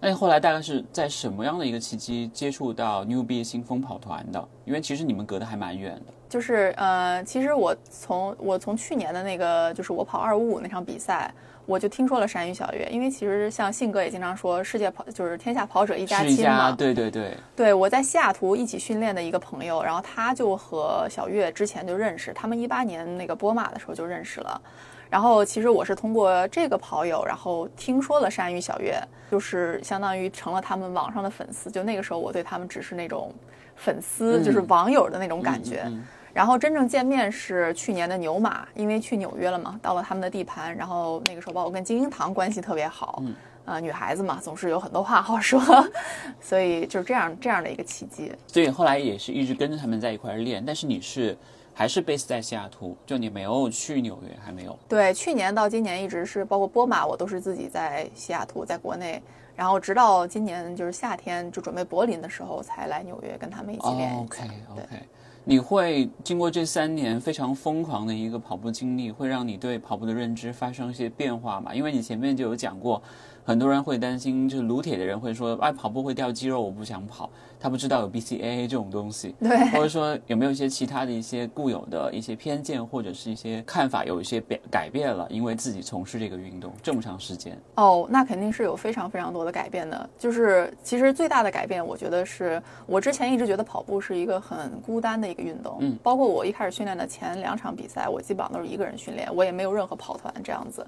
[0.00, 4.48] 那你后来大概是在什么样的一个契机接触到 New B 新风跑团的？
[4.64, 6.12] 因为其实你们隔得还蛮远的。
[6.28, 11.30] 就是呃，其实我从我从去年的那个就是我跑二五五那场比赛，
[11.66, 16.72] 我就听说了山雨小月，因为其实像信哥也经常说世界跑就是天下跑者一家是一家，亲嘛。
[16.72, 24.62] 对对对，对，我在西雅图一起训练的一个朋友，然后他就和小月之前就认识，他们一八年那个波马的时候就认识了。
[25.10, 31.70] 然后其实我是通过这个跑友，然后听说了山芋小月，就是相当于成了他们网上的粉丝。
[31.70, 33.34] 就那个时候我对他们只是那种
[33.74, 35.82] 粉丝，嗯就是网友的那种感觉。
[35.86, 45.60] 嗯嗯然后真正见面是去年的牛马，因为去纽约了嘛，到了他们的地盘，然后那个时候包括跟金英堂关系特别好，嗯呃，女孩子嘛总是有很多话好说，
[46.40, 48.32] 所以就是这样这样的一个契机。
[48.46, 51.36] 所以后来也是一直跟着他们在一块儿练，但是你是
[51.80, 54.78] 还是 base 在西雅图，就你没有去纽约，还没有。
[54.86, 59.22] 对，去年到今年一直是包括波马，我都是自己在西雅图，在国内，
[59.56, 64.14] 然后直到今年就是夏天就准备柏林的时候才来纽约跟他们一起练。
[64.14, 64.42] OK
[64.76, 65.08] 对 OK，
[65.42, 71.74] 你会经过这三年非常疯狂的一个跑步经历，会让你对跑步的认知发生一些变化吗？
[71.74, 73.02] 因为你前面就有讲过，
[73.50, 77.28] 很多人会担心，就是撸铁的人会说，哎，跑步会掉肌肉，我不想跑。
[77.58, 87.58] 他不知道有 BCAA 这种东西，对或者说有没有一些其他的一些固有的一些偏见或者是一些看法有一些变改变了，因为自己从事这个运动这么长时间。
[87.74, 90.08] 哦，那肯定是有非常非常多的改变的。
[90.16, 95.76] 就是其实最大的改变，我觉得是我之前一直觉得跑步是一个很孤单的一个运动。
[95.80, 100.86] 嗯包括我一开始训练的前两场比赛，我基本上都是一个人训练，我也没有任何跑团这样子。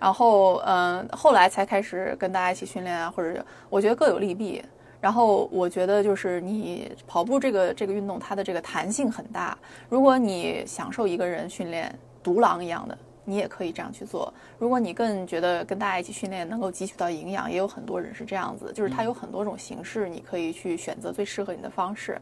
[0.00, 4.62] 然后，嗯、后来才开始跟大家一起训练啊，或者我觉得各有利弊。
[4.98, 9.56] 然后我觉得就是你跑步这个这个运动，它的这个弹性很大。
[9.88, 14.32] 如果你享受一个人训练，独狼一样的，你也可以这样去做。
[14.58, 22.20] 如果你更觉得跟大家一起训练能够汲取到营养，也有很多人是这样子，就是它有很多种形式，你可以去选择最适合你的方式。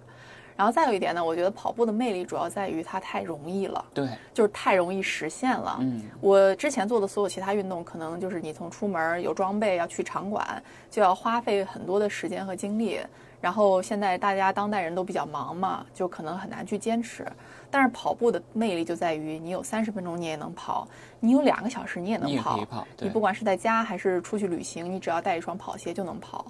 [0.56, 5.76] 然后再有一点呢，我觉得跑步的魅力主要在于它太容易了，对，就是太容易实现了。
[5.80, 13.00] 嗯，我之前做的所有其他运动，可能就是你从出门有装备要去场馆，就要花费很多的时间和精力。
[13.40, 17.26] 然后现在大家当代人都比较忙嘛，就可能很难去坚持。
[17.70, 20.88] 但是跑步的魅力就在于，你有三十分钟你也能跑，
[21.20, 22.54] 你有两个小时你也能跑。
[22.56, 26.46] 可以跑，你不管是在家还是出去旅行，你只要带一双跑鞋就能跑。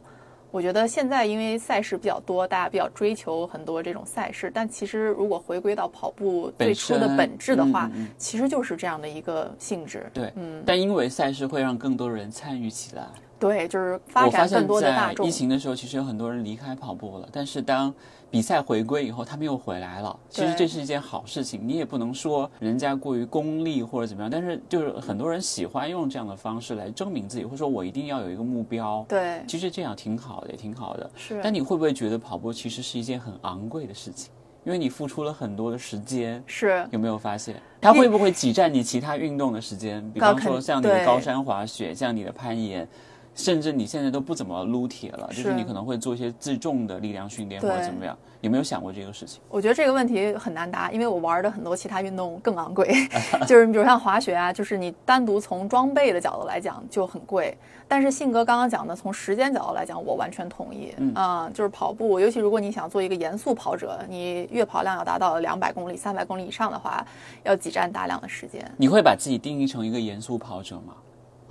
[0.54, 10.08] 我觉得现在因为赛事比较多，大家比较追求很多这种赛事，但其实如果回归到跑步最初的本质的话，其实就是这样的一个性质。
[10.14, 13.04] 对，嗯，但因为赛事会让更多人参与起来。
[13.36, 15.30] 对，就是发展更多的大众疫。
[15.30, 17.92] 情的时候，其实有很多人离开跑步了，但是当
[18.34, 20.18] 比赛回归以后，他们又回来了。
[20.28, 29.06] 其实这是一件好事情，你也不能说人家过于功利或者怎么样，但是就是很多人喜欢用这样的方式来证明自己，或者说我一定要有一个目标。
[29.08, 31.08] 对，其实这样挺好的，也挺好的。
[31.14, 31.40] 是。
[31.44, 34.32] 但你会不会觉得跑步其实是一件很昂贵的事情？
[34.64, 37.54] 因为你付出了很多的时间，是有没有发现？
[37.80, 40.04] 它会不会挤占你其他运动的时间？
[40.10, 42.88] 比方说像你的高山滑雪，像你的攀岩，
[43.34, 48.16] 甚至你现在都不怎么撸铁了，就是是你可能会做一些自重的力量训练或者怎么样？
[48.40, 49.40] 有没有想过这个事情？
[49.48, 52.86] 我觉得这个问题很难答，因为我玩的很多其他运动更昂贵，
[53.48, 57.56] 就是比如像滑雪啊，就是你单独从装备的角度来讲就很贵。
[57.86, 60.94] 但是信哥刚刚讲的，从时间角度来讲，我完全同意。
[60.98, 67.06] 嗯、就是跑步，尤其如果你想做一个严肃跑者，你月跑量要达到两百公里、三百公里以上的话，
[67.42, 68.64] 要挤占大量的时间。
[68.76, 70.94] 你会把自己定义成一个严肃跑者吗？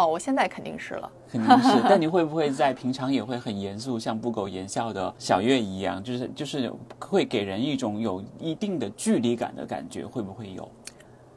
[0.03, 1.11] 哦，我现在肯定是了。
[1.31, 10.69] 肯定是，但你会不会在平常也会很严肃，像不苟言笑的小月一样，就是就是会给人一种有一定的距离感的感觉，会不会有？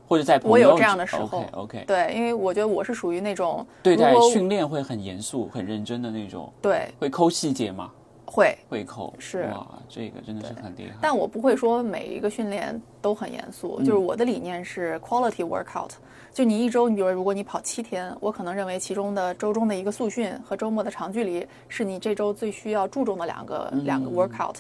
[0.09, 7.91] 或者在朋友我有这样的时候 OK OK，对，因为我觉得我是属于那种对待训练会很严肃、很认真的那种，对会抠细节吗？
[8.27, 10.97] 会，会扣，是哇，这个真的是很厉害。
[11.01, 15.93] 但我不会说每一个训练都很严肃，就是我的理念是 quality workout。
[16.33, 24.57] 就你一周，你比如如果你跑七天，我可能认为其中的周中的一个速训和周末的长距离是你这周最需要注重的两个、两个 workout。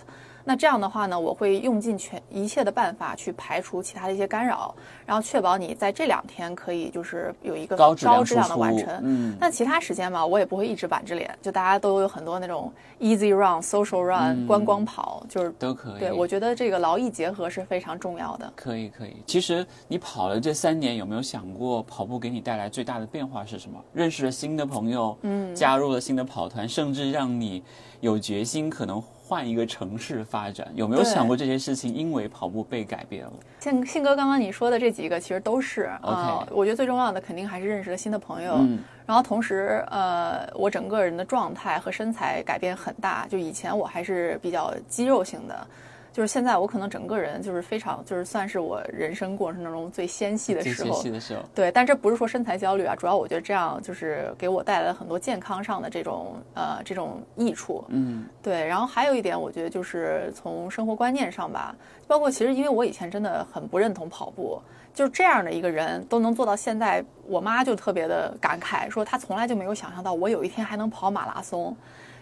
[0.48, 4.72] 那这样的话呢，我会用尽全一切的办法去排除其他的一些干扰，
[5.04, 8.88] 然后确保你在这两天可以就是有一个高质量的完成。
[9.02, 15.98] 嗯那其他时间嘛，我也不会一直板着脸，就大家都有很多那种 easy run、social run、观光跑，就是都可以。
[15.98, 18.52] 对，我觉得这个劳逸结合是非常重要的。
[18.54, 19.16] 可以可以。
[19.26, 23.82] 其实你跑了这三年，有没有想过跑步给你带来最大的变化是什么？
[23.92, 27.64] 认识了新的朋友，嗯，加入了新的跑团，甚至让你
[28.00, 30.68] 有决心可能换一个城市发展。
[30.76, 33.32] 有没有想过这些事情因为跑步被改变了？
[33.58, 43.26] 像信哥刚刚你说的这几个其实都是啊、OK 我觉得最重要的肯定还是认识了新的朋友，嗯然后同时呃，我整个人的状态和身材改变很大。
[43.28, 45.66] 就以前我还是比较肌肉型的。
[46.16, 51.02] 就是现在，我可能整个人就是非常，就是算是我人生过程当中最纤细的时候。
[51.20, 57.84] 时候，对，但这不是说身材焦虑啊，主要我觉得这样就是给我带来了很多健康上的这种呃这种益处。
[57.88, 61.76] 嗯，对，然后还有一点，我觉得就是从生活观念上吧，
[62.06, 64.58] 包括其实因为我以前真的很不认同跑步，
[64.94, 71.76] 就是这样的一个人都能做到现在，我妈就特别的感慨，说她从来就没有想象到我有一天还能跑马拉松。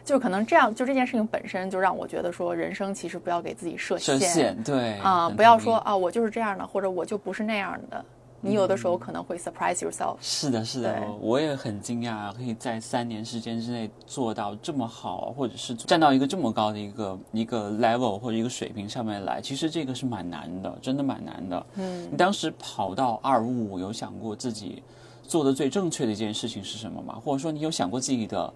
[0.05, 8.05] 就可能这样，就这件事情本身就让我觉得说，人生其实不要给自己设设限对啊、很不要说啊，我就是这样的，或者我就不是那样的。
[8.47, 10.17] 你有的时候可能会 surprise yourself。
[10.21, 19.41] 是的，是的，我也很惊讶，可以在三年时间之内做到这么好，或者是站到一个这么高的一个一个 level 或者一个水平上面来。
[19.41, 21.67] 其实这个是蛮难的，真的蛮难的。
[21.77, 24.83] 嗯你当时跑到二五五，有想过自己
[25.23, 27.19] 做的最正确的一件事情是什么吗？
[27.25, 28.53] 或者说你有想过自己的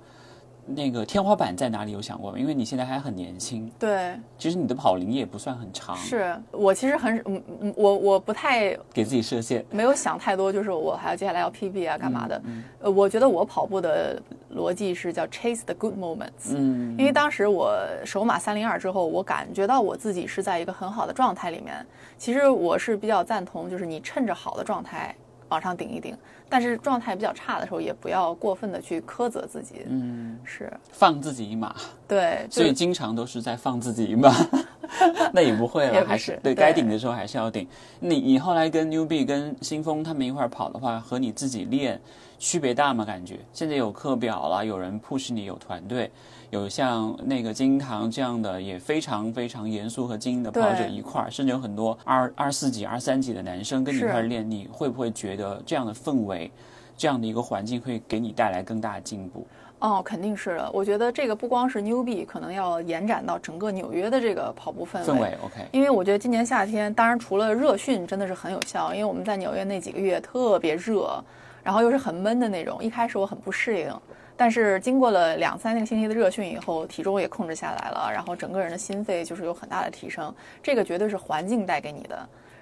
[0.74, 1.92] 那个天花板在哪里？
[1.92, 2.38] 有想过吗？
[2.38, 9.64] 因为你现在还很年轻，对，其实你的跑龄也不算很长，是我其实很嗯嗯，我我不太给自己设限。
[9.70, 12.42] 没有想太多，就是我还要接下来要 PB 啊，干嘛嗯的？
[12.82, 14.20] 呃，我觉得我跑步的
[14.54, 16.54] 逻辑是叫 chase the good moments。
[16.54, 21.74] 嗯，因为当时我首马三零二之后，我感觉到我自己是在一个很好的状态里面。
[22.18, 25.14] 其实我是比较赞同，就是你趁着好的状态
[25.48, 26.16] 往上顶一顶，
[26.48, 29.82] 但是状态比较差的时候，也不要过分的去苛责自己。
[29.88, 31.74] 嗯，是放自己一马。
[32.06, 34.32] 对，所以经常都是在放自己一马，
[35.32, 37.66] 那也不会了， 还是是对该顶的时候还是要顶。
[38.00, 42.00] 你你后来跟 Newbie 跟新风他们一块儿跑的话，和你自己练
[42.38, 43.04] 区别大吗？
[43.04, 46.10] 感觉现在有课表了，有人 push 你，有团队，
[46.50, 56.50] 有像那个金堂这样的也非常非常严肃和精英的跑者一块儿，甚至有很多二二四级、二三级的男生跟你一块儿练，你会不会觉得这样的氛围？
[56.96, 59.46] 这样的一个环境会给你带来更大的进步。
[59.78, 60.68] 哦，肯定是的。
[60.72, 65.04] 我觉得这个不光是 Newbie，可能要延展到整个纽约的这个跑步氛围。
[65.04, 71.22] 氛围 OK，因为我觉得今年夏天，当然除了热训真的是很有效，因为我们在纽约那几个月特别热，
[71.62, 73.92] 然后又是很闷的那种，一开始我很不适应。
[74.38, 82.16] 但是经过了两三个星期的热训以后，体重也控制下来了，然后整个人的心肺就是有很大的提升，这个绝对是环境带给你的。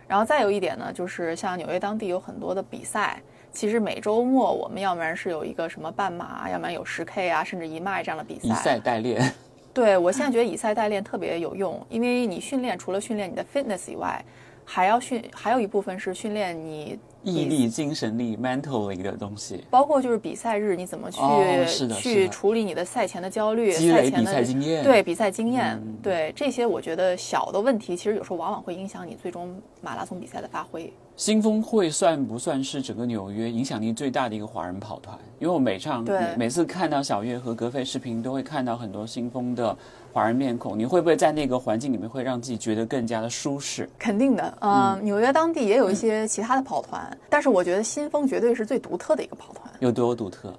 [0.08, 3.20] 然后再有一点呢，就是像纽约当地有很多的比赛，
[3.52, 8.48] 其实每周末我们要不然是有一个什么半马，要不然有十 K 啊，甚至一迈这样的比赛。
[8.48, 9.30] 以赛代练。
[9.74, 14.24] 对我现在觉得以赛代练特别有用，因为你训练除了训练你的 fitness 以外，
[14.68, 24.84] 还要训还有一部分是训练你毅力、精神力、mentally 的东西，包括就是比赛日你怎么去、去处理你的赛前的焦虑，积累比赛前的赛经验。
[24.84, 30.92] 对比赛经验，嗯对这些我觉得小的问题，其实有时候往往会影响你最终马拉松比赛的发挥。
[31.16, 35.18] 新峰会算不算是整个纽约影响力最大的一个华人跑团？
[35.38, 39.76] 因为我每场对每每次看到小月和格菲视频，都会看到很多新峰的
[40.16, 40.78] 华人面孔。
[40.78, 43.86] 你会不会在那个环境里面会让自己觉得更加的舒适？
[43.98, 50.50] 肯定的，嗯，纽约当地也有一些其他的跑团，但是我觉得新风绝对是最独特的一个跑团，有多独特？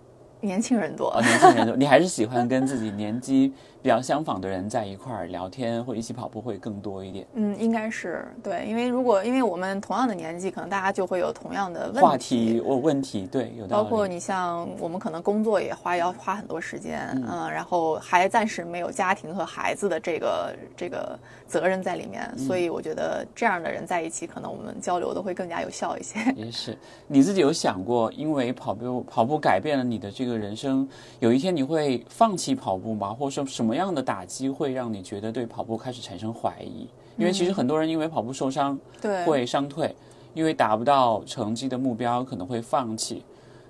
[0.41, 1.21] 年轻人多哦，。
[1.23, 7.25] 年轻人多，你还是喜欢跟自己年纪比较相仿的人在一块儿聊天或一起跑步会更多一点。
[7.33, 13.83] 嗯，应该是对，因为如果因为我们同样的年纪，可能大家就会有同样的问话题或问题，对，有道理。
[13.83, 16.99] 包括你像我们可能工作也花要花很多时间，
[17.29, 26.19] 嗯、然后还暂时没有家庭和孩子的这个这个责任在里面，嗯所以我觉得这样的人在一起，可能我们交流的会更加有效一些。
[26.35, 26.77] 也是，
[27.07, 30.87] 你自己有想过，因为跑步跑步改变了你的这个人生，
[31.19, 33.13] 有一天你会放弃跑步吗？
[33.13, 36.87] 或者说什么样的打击会让你觉得对跑步开始产生怀疑？
[37.17, 39.95] 因为其实很多人因为跑步受伤对，会伤退，
[40.33, 43.23] 因为达不到成绩的目标可能会放弃，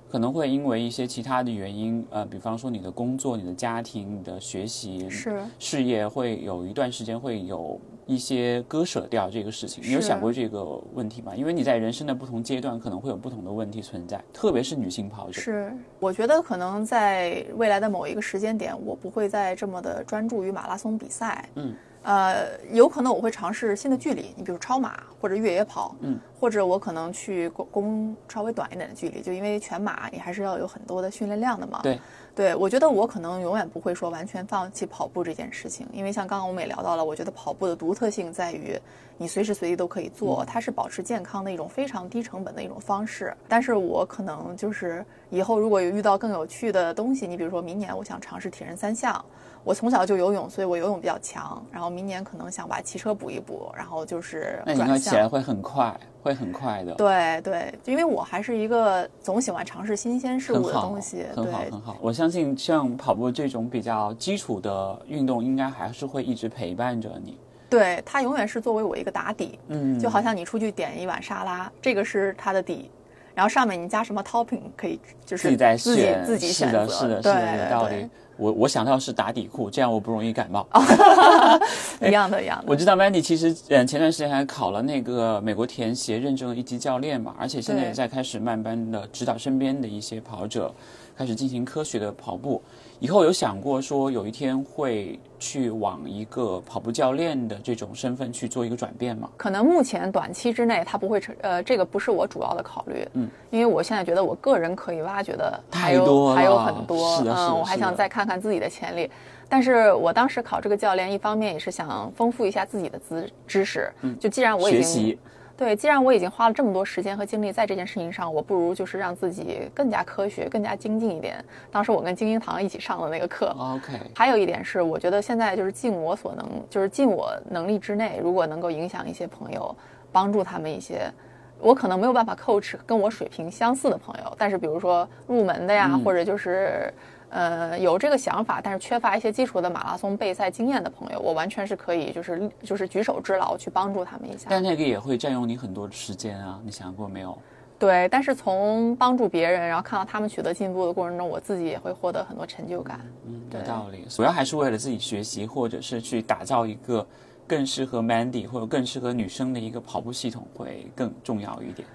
[0.09, 9.83] 可能会因为一些其他的原因，呃，比方说你的工作、你的家庭、你的学习、是事业会有一段时间会有一些割舍掉这个事情。
[9.83, 11.35] 你有想过这个问题吗？
[11.35, 15.41] 因为你在人生的不同阶段可能会有不同的问题存在，特别是女性跑者。
[15.41, 21.49] 是，我觉得可能在未来的某一个时间点，我不会再这么的专注于马拉松比赛。
[21.55, 21.75] 嗯，
[22.07, 31.81] 呃，有可能我会尝试新的距离，你比如超马或者越野跑，嗯，或者我可能去攻攻稍微短一点的距离，就因为全马你还是要有很多的训练量的嘛。
[31.83, 31.99] 对，
[32.37, 38.79] 对，我觉得我可能永远不会说完全放弃跑步这件事情，因为像刚刚我们也聊到了，我觉得跑步的独特性在于
[39.17, 43.35] 你随时随地都可以做，它是保持健康的一种非常低成本的一种方式。
[43.47, 49.25] 但是我可能就是以后如果有遇到更有趣的东西，你比如说明年我想尝试铁人三项，
[49.63, 54.99] 我从小就游泳，所以我游泳比较强，然后明年可能想把骑车补一补，然后就是那你应该转。
[54.99, 56.93] 起来会很快，会很快的。
[56.93, 61.97] 对对，因为我还是一个总喜欢尝试新鲜事物的，东西，很好，对很好。
[61.99, 67.37] 我相信像跑步这种比较基础的运动，应该还是会一直陪伴着你。
[67.69, 72.89] 对，它永远是作为我一个打底，嗯，就好像你出去点一碗沙拉，这个是它的底，
[73.35, 78.07] 然后上面你加什么 topping 可以就是自己在自己选，自己选择，是的，是的，是的，有道理。
[78.37, 80.65] 我我想到是打底裤，这样我不容易感冒。
[82.07, 82.65] 一样的，一样的。
[82.67, 90.71] 我知道 Mandy 其实嗯前段时间还考了那个美国田协认证的一级教练嘛，而且现在也在开始慢慢的指导身边的一些跑者，
[91.17, 92.61] 开始进行科学的跑步。
[92.99, 99.29] 以后有想过说有一天会去往一个跑步教练的这种身份去做一个转变吗？
[99.37, 106.35] 可能目前短期之内他不会成，呃，这个不是我主要的考虑，嗯，因为我现在觉得我个人可以挖掘的还有太多了。
[106.35, 109.09] 还有很多，嗯，我还想再看看自己的潜力。
[109.49, 115.17] 但是我当时考这个教练，一方面也是想丰富一下自己的知知识，就既然我已经
[115.57, 121.43] 对，既然我已经花了这么多时间和精力在这件事情上，我不如就是让自己更加科学、更加精进一点。
[121.71, 123.55] 当时我跟精英堂一起上的那个课。
[123.57, 129.75] OK，还有一点是，我觉得现在就是尽我所能，就是尽我能力之内，如果能够影响一些朋友，
[130.11, 131.11] 帮助他们一些，
[131.59, 136.93] 我可能没有办法 coach 跟我水平相似的朋友，但是比如说入门的呀，嗯或者就是。
[137.29, 144.47] 呃，有这个想法，但是缺乏一些基础的马拉松备赛经验的朋友，我完全是可以，就是就是举手之劳去帮助他们一下。
[144.49, 147.37] 但那个也会占用你很多时间啊，你想过没有？
[147.79, 153.01] 对，但是从帮助别人，然后看到他们取得进步的过程中，我自己也会获得很多成就感。
[153.25, 154.05] 嗯，对有道理。
[154.09, 157.05] 主要还是为了自己学习，或者是去打造一个
[157.45, 161.87] 更适合 Mandy 或者更适合女生的一个跑步系统，会更重要一点。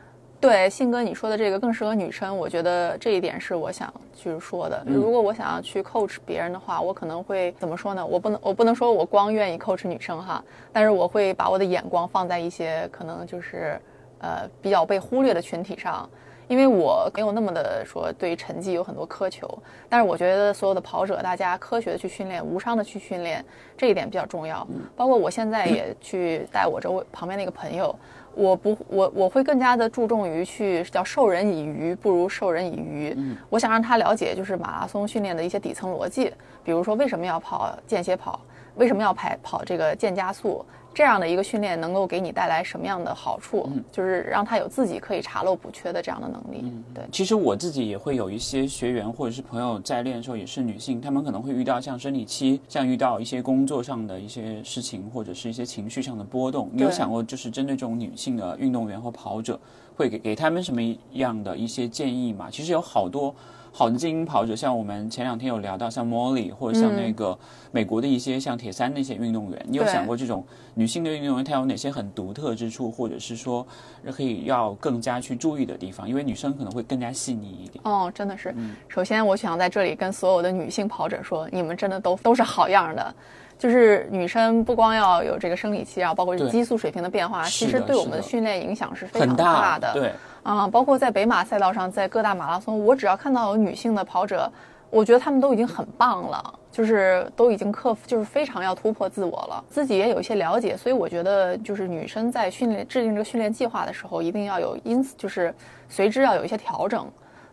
[0.42, 4.82] 对，信哥你说的这个更适合女生，我觉得这一点是我想去说的。
[4.84, 8.04] 如果我想要去 coach 别人的话，我可能会怎么说呢？
[8.04, 13.80] 我不能，我不能说我光愿意 coach 女生哈，但是我会把我的眼光放在一些可能就是
[14.18, 16.10] 呃比较被忽略的群体上。
[16.48, 19.48] 因为我没有那么的说对成绩有很多苛求，
[19.88, 23.42] 但是我觉得所有的跑者，大家科学的去训练，无伤的去训练，
[23.74, 24.66] 这一点比较重要。
[24.94, 27.94] 包括我现在也去带我周围旁边那个朋友，
[28.34, 33.16] 我不我我会更加的注重于去叫授人以鱼不如授人以渔。
[33.48, 36.32] 我想让他了解就是马拉松训练的一些底层逻辑，
[36.64, 38.40] 比如说为什么要跑间歇跑。
[38.76, 40.64] 为什么要跑跑这个渐加速？
[40.94, 43.66] 这样的一个训练能够给你带来什么样的好处？
[43.90, 46.60] 就是让他有自己可以查漏补缺的这样的能力。
[46.64, 56.68] 嗯对，其实我自己也会有一些学员或者是朋友在练的时候也是女性，她们可能会遇到像生理期，像遇到一些工作上的一些事情，或者是一些情绪上的波动。
[56.74, 59.58] 你有想过，就是针对这种女性的运动员或跑者，
[59.96, 62.50] 会给给他们什么样的一些建议吗？
[62.52, 63.34] 其实有好多。
[63.74, 67.36] 好的精英跑者，像我们前两天有聊到，像 Molly 或者像那个
[67.70, 70.44] 美国的一些像铁三那些运动员，你有想过这种
[70.74, 73.66] 女性的运动员她有哪些很独特之处，或者是说
[74.14, 76.06] 可以要更加去注意的地方？
[76.06, 77.80] 因为女生可能会更加细腻一点。
[77.84, 78.54] 哦，真的是。
[78.88, 83.14] 首先，我想在这里跟所有的女性跑者说，你们真的都都是好样的。
[83.58, 89.92] 就是女生不光要有这个生理期啊，包括激素水平的变化，其实对我们的训练影响是非常大的。
[89.94, 90.12] 对。
[90.42, 94.50] 啊，包括在北马赛道上，在各大马拉松，我只要看到有女性的跑者，
[94.90, 99.64] 我觉得她们都已经很棒了，就是都已经克服，就是非常要突破自我了。
[99.68, 105.54] 自己也有一些了解，所以我觉得就是女生在训练制定这个训练计划的时候，一定要有因此就是
[105.88, 107.06] 随之要有一些调整，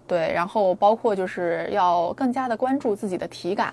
[0.08, 3.72] 对，然后包括就是要更加的关注自己的体感，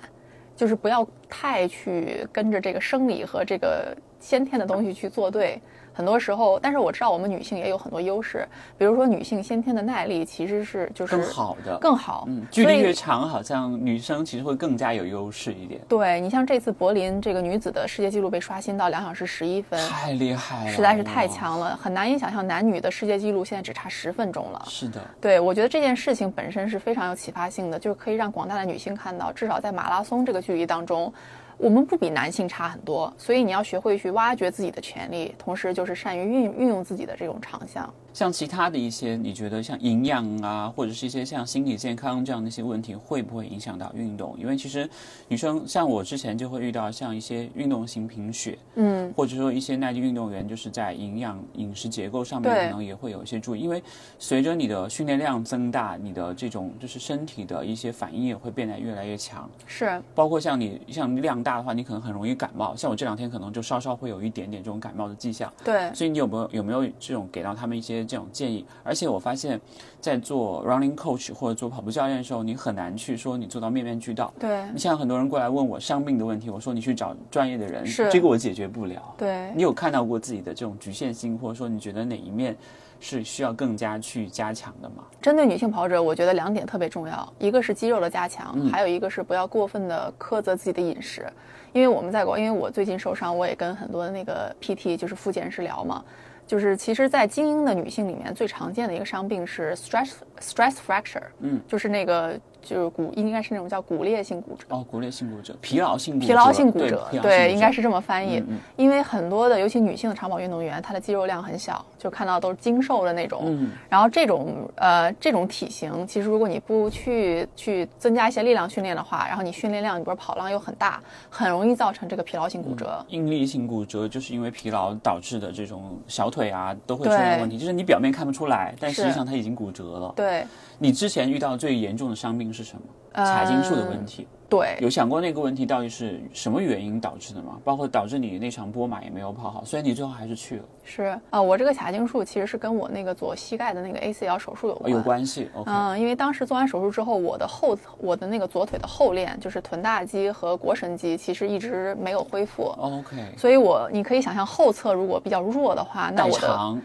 [0.55, 5.59] 就是不要太去跟着这个生理和这个先天的东西去作对。
[5.97, 12.25] 很多时候，但是我知道我们女性也有很多优势，比如说女性先天的耐力其实是就是更好的，更好。
[12.29, 15.81] 嗯，距离越长，好像女生其实会更加有优势一点。
[15.89, 24.63] 对你像这次柏林这个女子的世界纪录被刷新到两小时十一分，太厉害了，实在是太强了，很难以想象男女的世界纪录现在只差十分钟了。
[24.67, 31.11] 是的，对我觉得这件事情本身是非常有启发性的，就是可以让广大的女性看到，至少在马拉松这个距离当中。
[31.59, 37.93] 我们不比男性差很多，所以你要学会去挖掘自己的潜力，同时就是善于运运用自己的这种长项。
[38.17, 44.35] 像其他的一些，你觉得像营养啊，或者是一些像心理健康这样的一些问题，会不会影响到运动？
[44.41, 44.89] 因为其实
[45.29, 53.61] 女生像我之前就会遇到像一些运动型贫血，嗯，或者说一些耐力运动员，就是在营养饮食结构上面可能也会有一些注意。
[53.61, 53.83] 因为
[54.19, 59.47] 随着你的训练量增大，你的这种就是身体的一些反应也会变得越来越强。
[59.67, 62.75] 是，包括像你像量大的话，你可能很容易感冒。
[62.75, 65.53] 像我这两天可能就稍稍会有一点点这种感冒的迹象。
[65.63, 68.06] 对，所以你有没有有没有这种给到他们一些？
[68.07, 69.61] 这种建议，而且我发现，
[70.01, 74.33] 在做 running coach 或者做跑步教练的时候，你很难去说你做到面面俱到。
[74.39, 79.03] 对你像很多人过来问我伤病的问题，我说你去找专业的人，是这个我解决不了。
[79.19, 82.57] 对你有看到过自己的这种局限性，或者说你觉得哪一面
[83.01, 85.05] 是需要更加去加强的吗？
[85.21, 91.27] 针对女性跑者，我觉得两点特别重要，一个是肌肉的加强，还有一个是不要过分的苛责自己的饮食，
[91.73, 96.03] 因为我们在国，因为我最近受伤，我也跟很多的那个 PT 就是复健师聊嘛。
[96.47, 102.39] 就是其实，在精英的女性里面，最常见的一个伤病是 stress stress fracture，嗯，就是那个。
[102.67, 108.43] 就是骨应该是那种叫骨裂性骨折哦，骨裂性骨折，疲劳性疲劳性骨折，对，应该是这么翻译。
[108.77, 113.45] 因为很多的，尤其女性的长跑运动员，她的肌肉量很小，就看到都是精瘦的那种。
[113.47, 121.01] 嗯，然后这种呃这种体型，其实如果你不去去增加一些力量训练的话，然后你训练量，你不是跑量又很大，
[121.31, 123.05] 很容易造成这个疲劳性骨折。
[123.09, 130.13] 应力性骨折就是因为疲劳导致的这种小腿啊都会出现问题，就是你表面看不出来，但实际上它已经骨折了。
[130.17, 130.45] 对。
[130.79, 132.83] 你之前遇到最严重的伤病是什么？
[133.25, 134.27] 财经术的问题。
[134.49, 137.59] 对，有想过那个问题到底是什么原因导致的吗？
[137.65, 140.65] 包括导致你那场波马也没有跑好，虽然你最后还是去了。
[140.85, 144.93] 是啊，我这个钾金术其实是跟我那个左膝盖的那个 ACL 手术有关。
[144.93, 145.51] 有关系。
[145.65, 152.73] 嗯，因为当时做完手术之后，我的后我的那个左腿的后链，就是臀大肌和腘绳肌，其实一直没有恢复。
[152.79, 153.17] OK。
[153.37, 156.79] 所以我你可以想象后侧如果比较弱的话，那我的。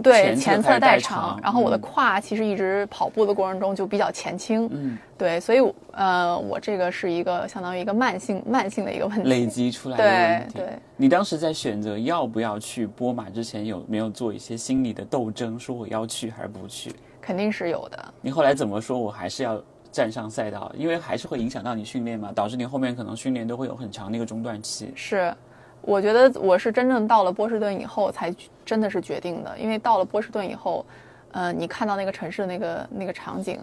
[0.00, 5.60] 对前侧代偿，然后我的胯其实一直跑步的过程中就比较前倾，嗯，对，所以
[5.92, 10.58] 呃，我这个是一个相当于一个慢性慢性的一个问题累积出来的问题。
[10.58, 16.92] 对，你当时在选择要不要去波马之前，有没有做一些心理的斗争，说我要去还是不去？
[17.20, 18.14] 肯定是有的。
[18.20, 18.98] 你后来怎么说？
[18.98, 19.62] 我还是要
[19.92, 24.92] 站上赛道，因为还是会影响到你训练嘛，导致你后面可能训练都会有很长的一个中断期。
[24.94, 25.34] 是。
[25.80, 28.34] 我觉得我是真正到了波士顿以后才
[28.68, 30.84] 真的是决定的，因为到了波士顿以后，
[31.32, 33.58] 呃，你看到那个城市的那个那个场景，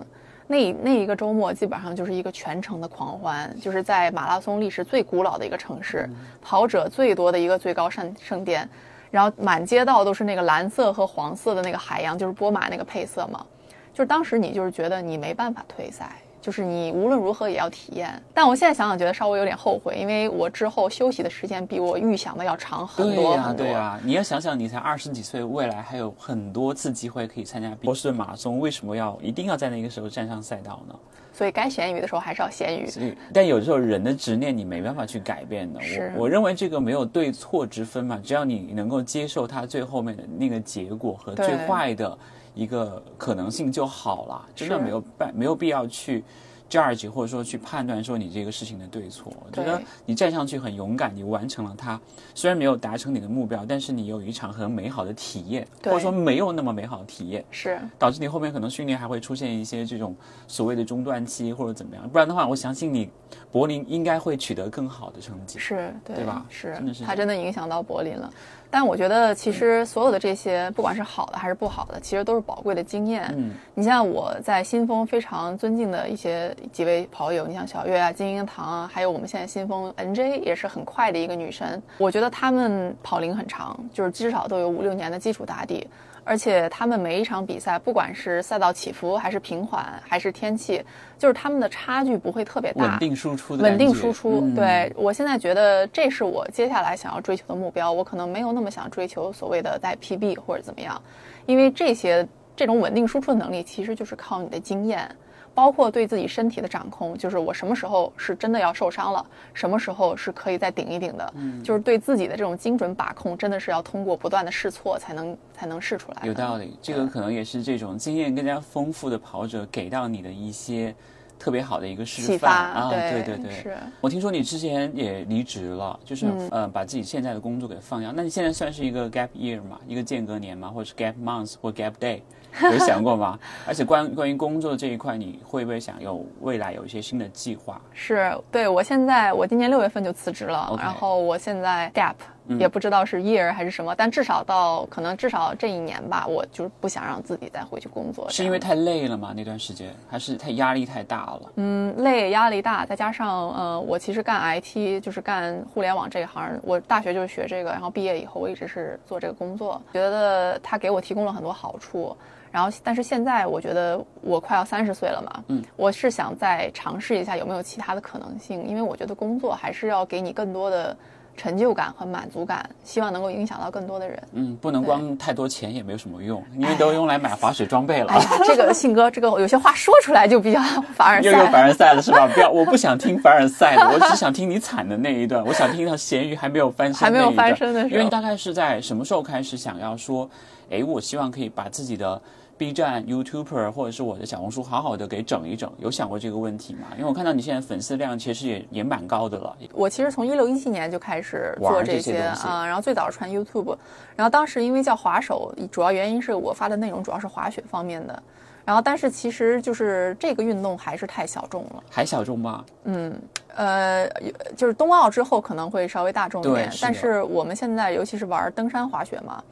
[0.47, 6.09] 那那一个周末基本上就是一个全城的狂欢，就是在马拉松历史最古老的一个城市，
[6.41, 8.67] 跑者最多的一个最高圣圣殿，
[9.11, 13.45] 然后满街道都是那个蓝色和黄色的那个海洋，就是波马那个配色嘛，
[13.93, 16.15] 就是当时你就是觉得你没办法退赛。
[16.45, 18.21] 就是你无论如何也要体验。
[18.31, 23.65] 但我现在想想，觉得稍微有点后悔，因为我之后休息的时间比我预想的要长很多很多。
[23.65, 30.93] 对呀、你要想想，你才二十几岁，未来还有很多次机会可以参加波士顿马拉松，为什么要一定要在那个时候站上赛道呢？
[31.33, 33.17] 所以该咸鱼的时候还是要咸鱼。
[33.33, 35.81] 但有时候人的执念你没办法去改变的。
[35.81, 42.17] 是我我认为这个没有对错之分嘛，只要你能够接受它最后面的那个结果和最坏的
[42.55, 46.23] 一个可能性就好了，真的没有办没有必要去
[46.67, 49.31] judge 或者说去判断说你这个事情的对错。
[49.45, 51.99] 我觉得你站上去很勇敢，你完成了它，
[52.33, 57.45] 虽然没有达成你的目标，但是你有一场很美好的体验，或者说没有那么美好的体验。
[57.51, 60.15] 是导致你后面可能训练还会出现一些这种
[60.47, 63.09] 所谓的中断期或者怎么样，不然的话，我相信你
[63.51, 65.59] 柏林应该会取得更好的成绩。
[65.59, 68.33] 是，对对吧是真的是，这它真的影响到柏林了。
[68.69, 73.23] 但我觉得，其实所有的这些，不管是好的还是不好的，其实都是宝贵的经验。
[73.37, 81.81] 嗯，你像我在新风非常尊敬的一些几位跑友，你像小月啊、金英堂啊，还有我们现在新风 NJ 也是很快的一个女神。
[81.97, 85.87] 我觉得她们跑龄很长，就是至少都有五六年的基础打底，
[86.25, 90.83] 而且他们每一场比赛，不管是赛道起伏还是平缓还是天气，
[91.19, 94.41] 就是他们的差距不会特别大，稳定输出的稳定输出。
[94.41, 97.91] 嗯对我现在觉得这是我接下来想要追求的目标。
[97.91, 101.01] 我可能没有那么想追求所谓的带 PB 或者怎么样，
[101.45, 105.07] 因为这些这种稳定输出的能力其实就是靠你的经验。
[105.55, 116.21] 包括对自己身体的掌控，就是我什么时候是真的要受伤了，什么时候是可以再顶一顶的，嗯就是对自己的这种精准把控，真的是要通过不断的试错才能才能试出来。
[116.27, 120.93] 有道理，这个可能也是这种经验更加丰富的跑者给到你的一些
[121.39, 122.89] 特别好的一个示范，啊！
[122.89, 123.77] 对对对，是。
[124.01, 128.11] 我听说你之前也离职了，就是、嗯呃把自己现在的工作给放掉。
[128.13, 132.21] 那你现在算是一个 gap year 嘛，一个间隔年嘛，或者是 gap month 或 gap day，
[132.71, 133.37] 有想过吗？
[133.67, 137.79] 而且关关于工作这一块，你会不会想有未来有一些新的计划？
[137.93, 142.15] 是对我现在，我今年六月份就辞职了然后我现在 gap、
[142.59, 149.33] 也不知道是 year 还是什么，但至少到可能至少这一年吧，我就是不想让自己再回去工作，是因为太累了吗？
[149.35, 151.41] 那段时间还是太压力太大了？
[151.55, 162.15] 嗯累压力大，再加上呃我其实干 IT 就是干互联网这一行，我大学就是学这个，然后毕业以后我一直是做这个工作，觉得它给我提供了很多好处。
[162.55, 170.95] 然后，但是现在我觉得我快要三十岁了嘛，嗯，我是想再尝试一下有没有其他的可能性，因为我觉得工作还是要给你更多的
[171.35, 174.23] 成就感和满足感，希望能够影响到更多的人。
[174.31, 178.07] 嗯，不能光太多钱也没有什么用，因为都用来买滑雪装备了。
[178.13, 180.61] 哎呀，这个信哥，这个有些话说出来就比较
[180.93, 181.29] 凡尔赛。
[181.29, 182.25] 又有凡尔赛了是吧？
[182.33, 185.45] 不要，我不想听凡尔赛的，我只想听你惨的那一段。
[185.45, 190.29] 我想听到咸鱼还没有翻身，还没有翻身的时候因为你大概是在什么时候开始想要说，
[190.71, 192.19] 哎，我希望可以把自己的
[192.57, 196.87] B 站、YouTuber 或者是我的小红书好好的给整一整，有想过这个问题吗？
[196.95, 199.55] 因为我看到你现在粉丝量其实也也蛮高的了。
[199.73, 203.75] 我其实从一六一七年就开始做这些啊、然后最早是传 YouTube，
[204.15, 208.23] 然后当时因为叫滑手，主要原因是我发的内容主要是滑雪方面的，
[208.63, 212.63] 然后但是其实就是这个运动还是太小众了，还小众吗？
[212.85, 213.13] 嗯
[213.55, 214.09] 呃，
[214.55, 219.43] 就是冬奥之后可能会稍微大众一点，但是我们现在尤其是玩登山滑雪嘛，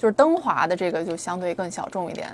[0.00, 2.26] 就是登华的这个就相对更小众一点。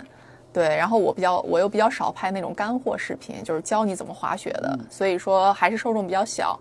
[0.53, 6.57] 对，然后我比较我又比较少拍那种干货视频，就是教你怎么滑雪的，所以说还是受众比较小。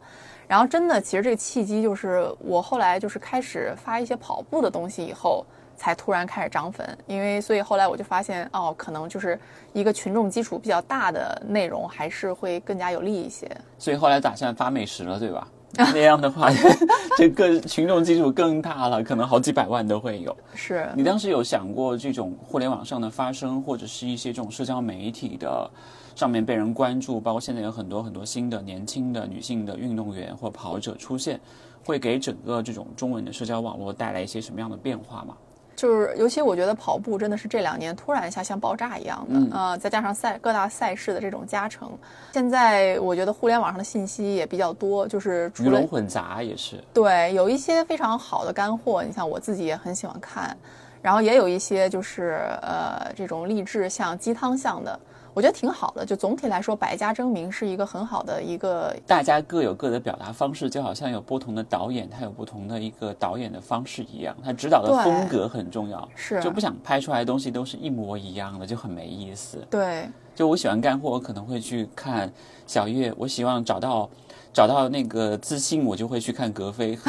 [0.48, 5.46] 然后真的，其实这个契机就是我后来就是开始发一些跑步的东西以后，
[5.78, 6.86] 才突然开始涨粉。
[7.06, 9.40] 因为所以后来我就发现，哦，可能就是
[9.74, 13.50] 一个群众基础比较大的内容，还是会更加有利一些。
[13.78, 15.48] 所以后来打算发美食了，对吧？
[15.94, 16.50] 那样的话，
[17.18, 20.36] 这个群众基础更大了，可能好几百万都会有。
[20.54, 25.70] 是，你当时有想过这种互联网上的发生，或者是一些这种社交媒体的
[26.16, 31.40] 上面被人关注，包括现在有很多很多新的年轻的女性的运动员或跑者出现，
[31.84, 35.36] 会给整个这种中文的社交网络带来一些什么样的变化吗？
[35.76, 39.50] 就是尤其我觉得跑步真的是这两年突然一下像爆炸一样的，嗯。
[39.52, 41.92] 呃，再加上赛各大赛事的这种加成，
[42.34, 46.84] 现在我觉得互联网上的信息也比较多，就是鱼龙混杂也是。
[46.94, 50.56] 对有一些非常好的干货，你像我自己也很喜欢看，
[51.02, 55.00] 然后也有一些就是呃这种励志像鸡汤向的，
[55.36, 56.06] 我觉得挺好的。
[56.06, 69.58] 就总体来说，百家争鸣是一个很好的一个大家各有各的表达方式，就好像有不同的导演，他有不同的一个导演的方式一样，他指导的风格很重要，是就不想拍出来的东西都是一模一样的，就很没意思。
[69.70, 72.32] 对就我喜欢干货，我可能会去看
[72.68, 74.10] 小月，我希望找到
[74.54, 76.90] 找到那个自信，我就会去看格飞，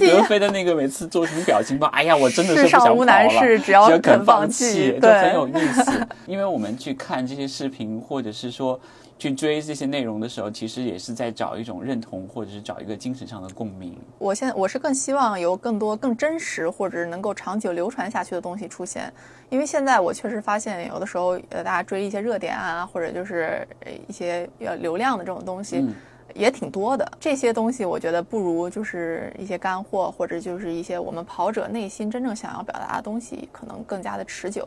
[0.00, 5.22] 因为格飞的那个每次做什么表情包，哎呀，我真的是不想跑了，难事只要肯肯放弃，弃就对。
[5.22, 6.06] 很有意思。
[6.26, 8.78] 因为我们去看这些视频，或者是说
[9.22, 13.96] 去追这些内容的时候，其实也是在找一种认同，或者是找一个精神上的共鸣。
[14.18, 19.12] 我现在我是更希望有更多更真实或者能够长久流传下去的东西出现，
[19.48, 23.64] 因为现在我确实发现有的时候呃大家追一些热点啊，或者就是
[24.08, 25.76] 一些要流量的这种东西。
[25.76, 25.94] 嗯
[26.34, 34.66] 也挺多的，这些东西我觉得不如就是一些干货，或者就是一些我们跑者内心真正想要表达的东西，可能更加的持久。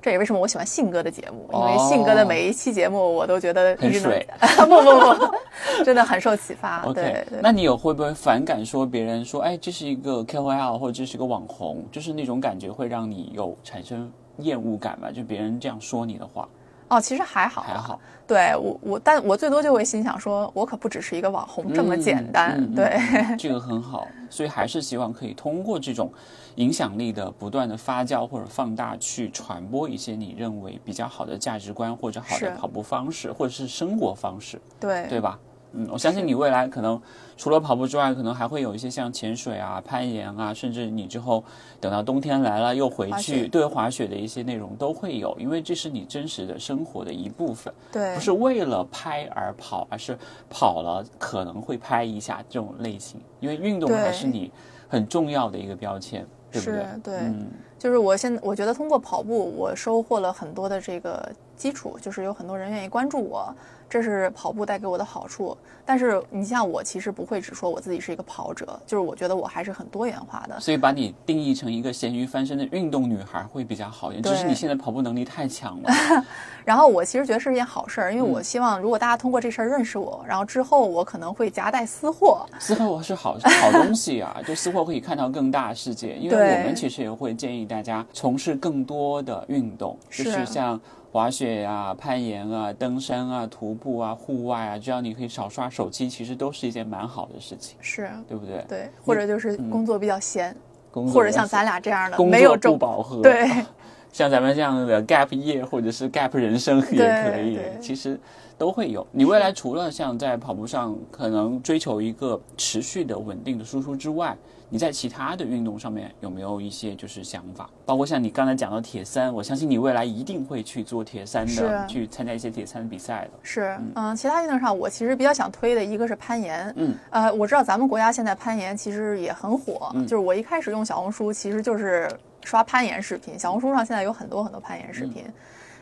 [0.00, 6.82] 这也为什么我喜欢信哥的节目，因为信哥的每一期节目我都觉得一直能 不不不，真的很受启发。
[6.82, 15.10] OK，那你有会不会反感说别人说，哎，这是一个 KOL 或者这是个网红，就是那种感觉会让你有产生厌恶感吧？
[15.10, 16.48] 就别人这样说你的话。
[16.88, 18.00] 哦，其实还好，还好。
[18.26, 22.66] 对我，我，但我最多就会心想说，我可不只是一个网红这么简单。
[22.74, 22.98] 对，
[23.36, 26.10] 这个很好，所以还是希望可以通过这种
[26.58, 34.60] 影响力的不断的发酵或者放大，去传播一些你认为比较好的价值观或者好的跑步方式或者是生活方式。
[34.80, 35.38] 对，对吧？
[35.72, 37.00] 嗯，我相信你未来可能
[37.36, 41.44] 除了跑步之外，可能还会有一些像潜水啊、攀岩啊，甚至你之后
[41.78, 47.72] 等到冬天来了又回去对滑雪的一些内容都会有，因为这是你真实的生活的一部分。
[47.92, 54.50] 对，不是为了拍而跑，而是跑了可能会拍一下这种类型，因为运动还是你
[54.88, 56.86] 很重要的一个标签，对不对？
[57.02, 57.46] 对，嗯，
[57.78, 63.54] 就是我现在我觉得通过跑步，我收获了很多的这个基础，就是有很多人愿意关注我。
[63.88, 70.60] 这是跑步带给我的好处，但是你像我，其实不会只说我自己是一个跑者，就是我觉得我还是很多元化的。
[70.60, 74.34] 所以把你定义成一个咸鱼翻身的运动女孩会比较好一点。
[74.34, 75.90] 只是你现在跑步能力太强了。
[76.64, 82.46] 然后我其实觉得是一件好事儿，因为我希望如果大家通过这事儿认识我，然后之后我可能会夹带私货。
[82.58, 86.14] 私货是好好东西啊，就私货可以看到更大世界。
[86.16, 90.78] 因为我们其实也会建议大家从事更多的运动，就是像。
[91.10, 98.10] 滑雪呀、攀岩啊、登山啊、徒步啊、户外啊，只要你可以少刷手机，其实都是一件蛮好的事情，是。
[98.28, 98.64] 对不对？
[98.68, 100.54] 对，或者就是工作比较闲，
[100.90, 103.48] 工或者像咱俩这样的工作不饱和，对，
[104.12, 108.20] 像咱们这样的 gap 夜或者是 gap 人生也可以，其实
[108.58, 109.06] 都会有。
[109.12, 114.36] 你未来除了像在跑步上可能追求一个持续的稳定的输出之外，
[114.68, 117.70] 你在其他的运动上面有没有一些就是想法？
[117.86, 123.38] 包括像你刚才讲到铁三，我相信你未来一定会去做铁三的，去参加一些铁三的比赛的。
[123.42, 126.70] 是，嗯，其他运动上我其实比较想推的一个是攀岩。
[126.76, 132.10] 嗯，呃，我知道咱们国家现在攀岩其实也很火，就是我一开始用小红书其实就是
[132.44, 135.24] 刷攀岩视频，小红书上现在有很多很多攀岩视频。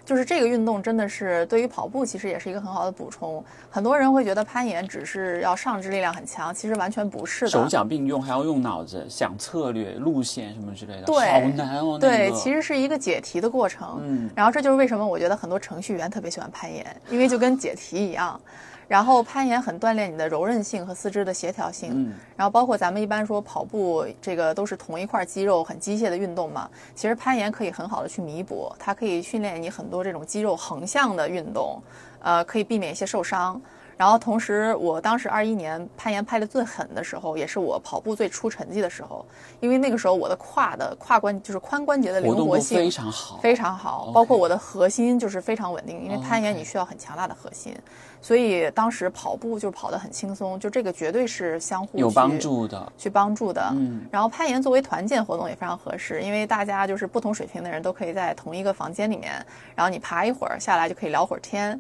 [0.07, 3.45] 就是这个运动真的是对于跑步其实也是一个很好的补充。
[3.69, 7.51] 很多人会觉得攀岩只是要上肢力量很强，其实完全不是的。
[7.51, 11.99] 手脚并用，还要用脑子想策略、路线什么之类的，对，好难哦。
[11.99, 13.99] 对，其实是一个解题的过程。
[14.01, 18.41] 嗯，然后这就是为什么我觉得很多程序员特别喜欢攀岩，因为就跟解题一样。
[18.89, 26.71] 然后攀岩很锻炼你的柔韧性和四肢的协调性，嗯，然后包括咱们一般说跑步，这个都是同一块肌肉很机械的运动嘛。
[26.95, 31.83] 其实攀岩可以很好的去弥补，它可以训练你很多这种肌肉横向的运动，
[32.21, 33.61] 呃，可以避免一些受伤。
[33.99, 39.25] 然后同时，我当时二一年攀岩拍的最狠的时候，也是我跑步最出成绩的时候，
[39.59, 47.75] 因为那个时候我的胯的胯关就是髋关节的灵活性非常好，非常好，包括我的核心就是非常稳定，因为攀岩你需要很强大的核心。
[48.21, 53.63] 所以当时跑步就跑得很轻松，就这个绝对是相互有帮助的，去帮助的。
[53.73, 59.35] 嗯，然后攀岩作为团建活动也非常合适，因为大家就是不同水平的人都可以在同一个房间里面，
[59.75, 61.79] 然后你爬一会儿下来就可以聊会儿天。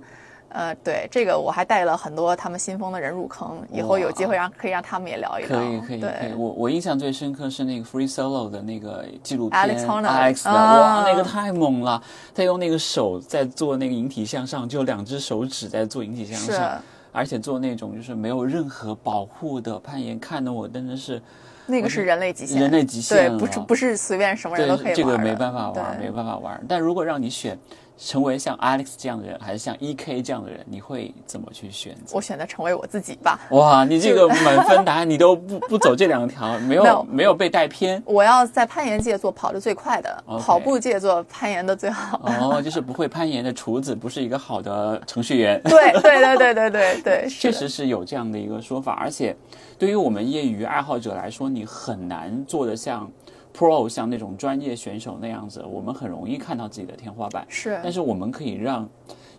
[0.57, 5.59] 呃，对这个我还带了很多他们新风的人入坑，以后有机会让可以让他们也聊一聊。
[5.59, 12.03] 可以可以可以，我我印象最深刻是那个 Free Solo 的那个纪录片，Alex 的，哇，那个太猛了！
[12.35, 16.81] 他用那个手在做那个引体向上，就两只手指在做引体向上，
[17.13, 21.21] 而且做那种就是没有任何保护的攀岩，看得我真的是。
[21.67, 26.65] 那个是人类极限，人类极限对，不是不是随便什么人都可以玩这个没办法玩，没办法玩。
[26.67, 27.59] 但如果让你选。
[27.99, 32.15] 成为像 Alex 这样的人，还是像 EK 这样的人，你会怎么去选择？
[32.15, 33.41] 我选择成为我自己吧。
[33.51, 38.03] 哇，你这个满分答案，你都不不走这两条，没有没有被带偏。
[38.05, 42.21] 我要在攀岩界做跑得最快的，跑步界做攀岩的最好。
[42.25, 45.61] 哦，就是不会攀岩的厨子不是一个好的程序员。
[45.65, 48.93] 对对对对对对对， 确实是有这样的一个说法。
[49.01, 49.35] 而且，
[49.79, 53.11] 对于我们业余爱好者来说，你很难做得像。
[53.57, 57.47] Pro 像那种专业选手那样子，我们很容易看到自己的天花板。
[57.49, 58.87] 是，但是我们可以让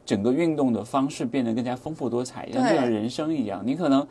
[0.03, 3.61] 整个运动的方式变得更加丰富多彩，像这样人生一样。
[3.63, 4.05] 你可能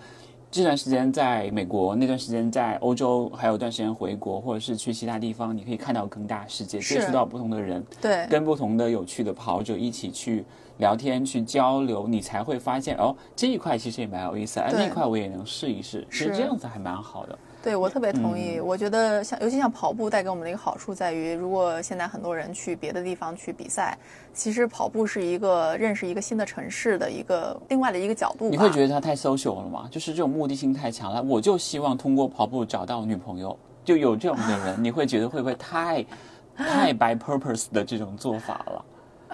[0.48, 10.44] 这段时间在美国，那段时间在欧洲，还有段时间回国，或者是去其他地方，你可以看到更大世界，接触到不同的人，对，跟不同的有趣的跑者一起去
[10.78, 17.36] 聊天、去交流，你才会发现哦，这一块其实也蛮有意思，哎，那块我也能试一试，其实这样子还蛮好的。
[17.66, 18.60] 对，我特别同意。
[18.60, 23.98] 我觉得像，尤其像跑步带给我们的一个好处在于，如果现在很多人去别的地方去比赛，
[24.32, 28.48] 其实跑步是一个认识一个新的城市的一个另外的一个角度。
[28.48, 29.88] 你会觉得它太 social 了吗？
[29.90, 31.20] 就是这种目的性太强了。
[31.20, 36.06] 我就希望通过跑步找到女朋友，就有这种的人，你会觉得会不会太
[36.56, 38.84] 太 by purpose 的这种做法了？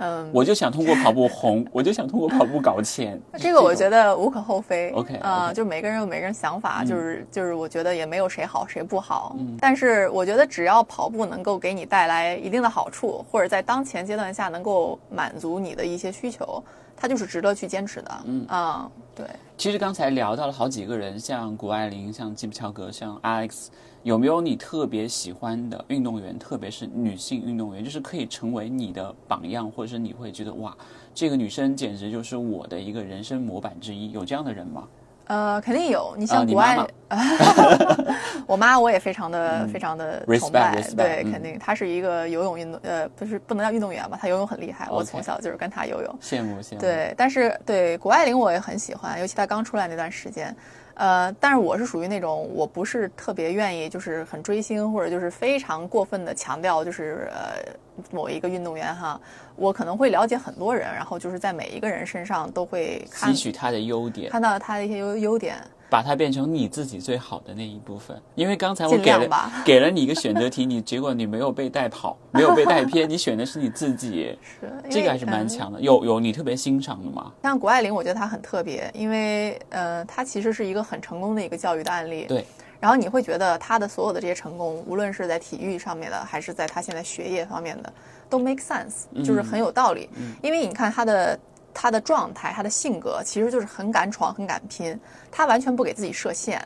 [0.03, 3.21] 嗯，我就想通过跑步红， 我就想通过跑步搞钱。
[3.39, 4.91] 这个我觉得无可厚非。
[4.91, 9.37] OK，啊，就每个人有每个人想法，就是就是，我觉得也没有谁好谁不好。
[9.39, 16.61] 嗯但是我觉得只要跑步能够给你带来一定的好处，或者在当前阶段下能够满足你的一些需求，
[16.97, 18.23] 它就是值得去坚持的。
[18.25, 19.27] 嗯啊，对。
[19.57, 23.69] 其实刚才聊到了好几个人，像谷爱凌，像基普乔格，像 Alex。
[24.03, 30.77] 有没有你特别喜欢的运动员，特别是女性运动员，就是可以成为你的榜样，或者是你会觉得哇，
[31.15, 34.89] 这个女生简直就是我的一个人生模板之一，有这样的人吗？
[35.33, 36.15] 呃，肯定有。
[36.19, 36.77] 你像谷爱，
[38.47, 46.81] 我妈我也非常的非常的崇拜，对，肯定她是一个游泳运动，呃，不是不能叫运动员吧，她游泳很厉害，我从小就是跟她游泳，羡慕羡慕。
[46.81, 50.55] 对，但是对谷爱凌我也很喜欢，尤其她刚出来那段时间。
[50.95, 57.73] 呃，但是我是属于那种，我不是特别愿意，就是很追星，或者就是非常过分的强调，就是呃
[58.11, 59.21] 某一个运动员哈，
[59.57, 65.57] 我可能会了解很多人，然后就是在每一个人身上都会吸取他的优点，看到他的一些优优点。
[65.91, 69.29] 把它变成你自己最好的那一部分，因为刚才我给了
[69.63, 75.79] 给了你一个选择题，你结果你没有被带跑， 没有被带偏，你选的是你自己，是这个还是蛮强的。
[75.79, 77.31] 有有你特别欣赏的吗？
[77.43, 82.25] 像谷爱凌，我觉得她很特别，因为呃，她其实是一个很成功的一个教育的案例。
[82.27, 82.43] 对，
[82.83, 87.91] 然后你会觉得他的所有的这些成功，无论是在体育上面的，还是在他现在学业方面的，
[88.29, 90.11] 都 make sense，就是很有道理。
[90.43, 91.39] 因为你看他的。
[91.75, 94.95] 他的状态，他的性格，其实就是很敢闯，很敢拼。
[95.31, 96.63] 他完全不给自己设限。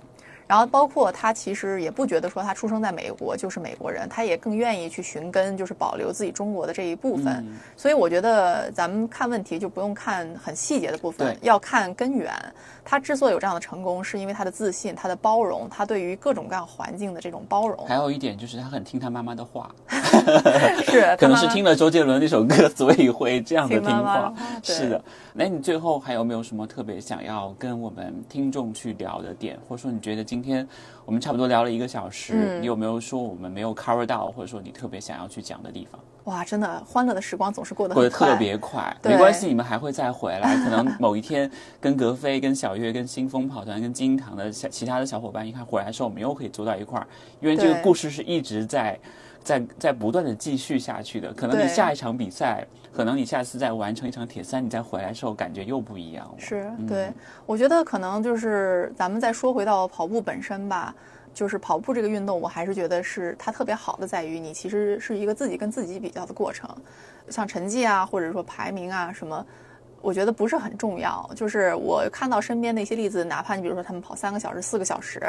[0.48, 7.46] 然后包括他其实也不觉得说他出生在美国就是美国人，他也更愿意去寻根，就是保留自己中国的这一部分。
[7.76, 12.34] 所以我觉得咱们看问题就不用看很细节的部分，要看根源。
[12.88, 17.84] 他之所以有这样的成功，是因为他的自信、他的包容、他对于各种各样环境的这种包容。
[17.84, 19.74] 还有一点就是他很听他妈妈的话，
[20.86, 24.32] 是 可能是听了周杰伦那首歌，所以会这样的听话。
[24.62, 30.68] 是的，那你最后还有没有什么特别想要跟我们听众去聊的点，或者说你觉得今今天
[31.06, 35.98] 我们差不多聊了一个小时，你有没有说我们没有 cover 到，或者说你特别想要去讲的地方？
[36.26, 40.54] 哇，真的欢乐的时光总是过得过得特别快，没关系，你们还会再回来。
[40.56, 41.50] 可能某一天
[41.80, 47.06] 跟格飞、跟小月、跟新风跑团、跟金堂的小其他的小伙伴一看回来的时候，我们又可以坐到一块儿，
[47.40, 48.98] 因为这个故事是一直在。
[49.46, 56.34] 在在不断的继续下去的，可能你下一场比赛，可能你下次再完成一场铁三，你再回来的时候感觉又不一样了。
[56.36, 57.12] 是对，
[57.46, 60.92] 我觉得可能就是咱们再说回到跑步本身吧，
[61.36, 66.74] 就是跑步这个运动，我还是觉得是它特别好的在于你其实是一个自己跟自己比较的过程，
[67.28, 69.44] 像成绩啊，或者说排名啊什么。
[70.00, 75.20] 我觉得不是很重要，就是我看到身边的一些例子，哪怕你比如说他们跑三个小时、四个小时，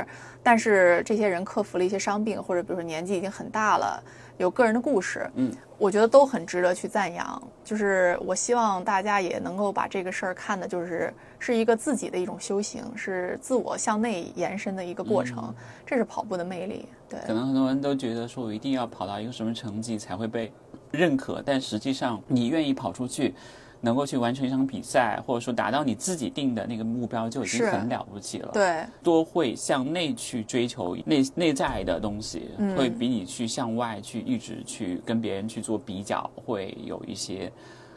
[0.43, 4.03] 但是这些人克服了一些伤病，或者比如说年纪已经很大了，
[4.37, 7.41] 有个人的故事，嗯，我觉得都很值得去赞扬。
[7.63, 15.51] 就是我希望大家也能够把这个事儿看的，就是是一个自己的一种修行，是自我向内延伸的一个过程，
[15.87, 16.87] 这是跑步的魅力。
[17.09, 20.51] 对，可能很多人都觉得说我一定要跑到一个什么成绩才会被
[20.91, 23.33] 认可，但实际上你愿意跑出去。
[23.81, 28.49] 能够去完成一场比赛，或者说达到你自己定的那个目标，就已经很了不起了。
[28.53, 37.51] 对，多会向内去追求内内在的东西，会比你去向外去一直去跟别人去做比较，会有一些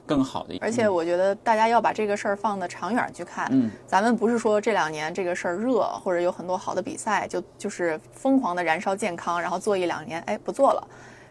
[0.07, 0.59] 更好的。
[0.61, 3.49] 而且我觉得大家要把这个事儿放的长远去看。
[3.51, 10.89] 嗯，咱们不是说这两年这个事儿热，或者有很多好的比赛，就就是疯狂的燃烧健康，然后做一两年，哎，不做了。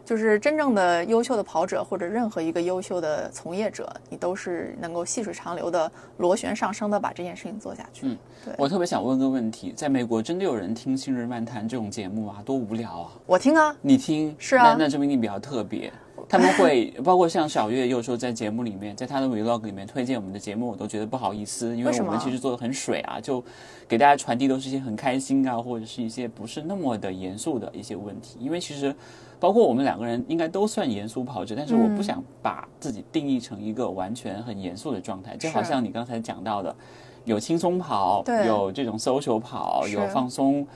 [0.09, 8.07] 就是真正的优秀的跑者，或者任何一个优秀的从业者，你都是能够细水长流的螺旋上升的把这件事情做下去。
[8.07, 8.55] 嗯，对。
[8.57, 12.41] 我特别想问个问题，在美国真的有人听《新日漫谈》这种节目啊？
[12.43, 13.11] 多无聊啊！
[13.27, 15.93] 我听啊，你听是啊，那证明你比较特别。
[16.29, 23.43] 他们会 包括像小月，有时候在节目里面，在他的 vlog 里面推荐我们的节目，我都觉得不好意思，因为我们其实做的很水啊，就
[23.87, 28.95] 给大家传递都是一些很开心啊，或者是一些不是那么的严肃的一些问题，因为其实。
[29.41, 36.75] 包括我们两个人应该都算严肃跑者，但是我不想把自己定义成一个完全很严肃的状态，就好像你刚才讲到的。
[37.23, 40.67] 有轻松跑，有这种 social 跑，有放松，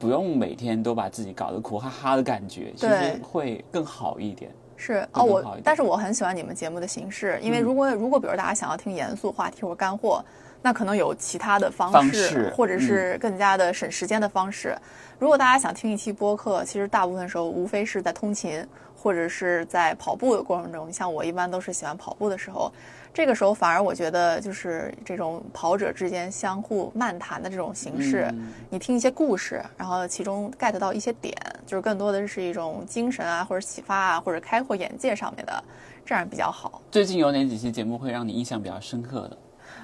[0.00, 4.50] 不用每天都把自己搞得苦哈哈的感觉，其实会更好一点。
[4.78, 7.62] 是哦，我但是我很喜欢你们节目的形式，因为嗯。
[7.62, 10.24] 如果、如果比如大家想要听严肃话题或者干货，
[10.62, 14.74] 那可能有其他的方式，方式或者是更加的省时间的方式。
[15.18, 18.64] 如果大家想听一期播客，其实大部分时候无非是在通勤
[19.00, 22.72] 或者是在跑步的过程中，像我一般都是喜欢跑步的时候。
[23.10, 31.34] 这个时候反而我觉得就是这种跑者之间相互漫谈的这种形式，嗯你听一些故事，然后其中 get 到一些点，
[31.66, 35.64] 就是更多的是一种精神啊，或者启发啊，或者开阔眼界上面的，
[36.04, 39.36] 这样比较好最近有哪几期节目会让你印象比较深刻的？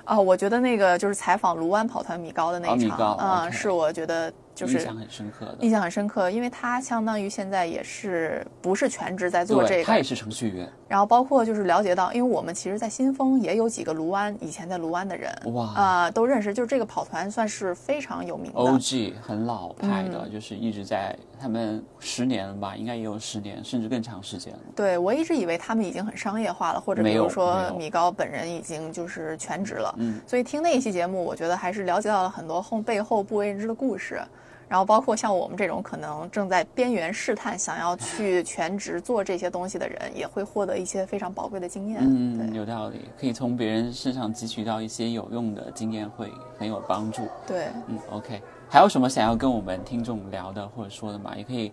[0.04, 5.56] 啊、我觉得那个就是采访卢湾跑团米高的那一场，嗯是我觉得就是印象很深刻的。
[5.60, 10.68] 印象很深刻，因为他相当于现在也是不是全职在做，这个他也，是程序员。
[10.86, 18.58] 然后包括就是了解到，因为我们其实，在新丰也有几个卢湾以前在卢湾的人，哇啊、都认识，就是这个跑团算是非常有名的。
[18.60, 24.60] OG 很老派的，嗯就是一直在他们十年了吧，应该也有十年，甚至更长时间了。
[24.76, 29.92] 对我一直以为他们已经很商业化了，或者比如说米高本人已经就是全职了。
[29.98, 34.22] 嗯，所以听那一期节目，我觉得还是了解到了很多后背后不为人知的故事。
[34.68, 42.00] 然后包括像我们这种可能正在边缘试探，想要去全职做这些东西的人，也会获得一些非常宝贵的经验。
[42.02, 47.28] 嗯，有道理，可以从别人身上汲取到一些有用的经验，会很有帮助。
[47.46, 51.34] 对，嗯，OK，还有什么想要跟我们听众聊的或者说的吗？
[51.36, 51.70] 也可以，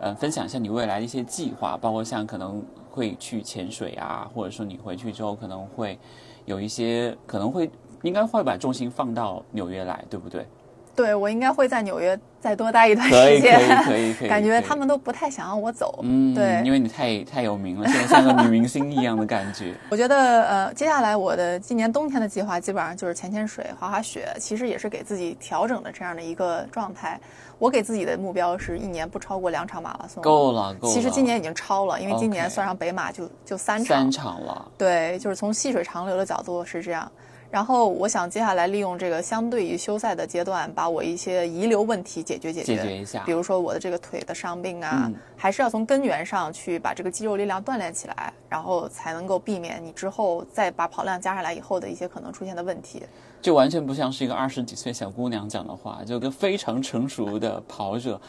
[0.00, 5.98] 呃，分享一下你未来的一些计划，包括像可能会去潜水啊，或者说你回去之后可能会
[6.46, 7.70] 有一些，可能会
[8.02, 10.46] 应该会把重心放到纽约来，对不对？
[11.00, 13.84] 对我应该会在纽约再多待一段时间。
[13.84, 14.28] 可以，可以。
[14.30, 16.00] 感觉他们都不太想让我走。
[16.02, 19.74] 嗯，对因为你太太有名了，现在像个女明星一样的感觉。
[19.90, 27.18] 我觉得呃，接下来我的今年冬天的计划基本上就是潜潜水、滑滑雪，其实也是给自己调整的这样的一个状态。
[27.58, 30.22] 我给自己的目标是一年不超过两场马拉松。
[30.22, 30.94] 够了，够了。
[30.94, 33.98] 其实今年已经超了，因为今年算上北马就就三场。
[33.98, 37.10] 三场了，对，就是从细水长流的角度是这样。
[37.50, 42.76] 然后我想接下来利用这个相对于休赛的阶段，把我一些遗留问题解决解决。
[42.76, 53.02] 解决一下比如说我的这个腿的伤病啊，嗯还是要从根源上去把这个肌肉力量锻炼起来，然后才能够避免你之后再把跑量加上来以后的一些可能出现的问题。
[53.42, 58.20] 就完全不像是一个二十几岁小姑娘讲的话，就跟非常成熟的跑者，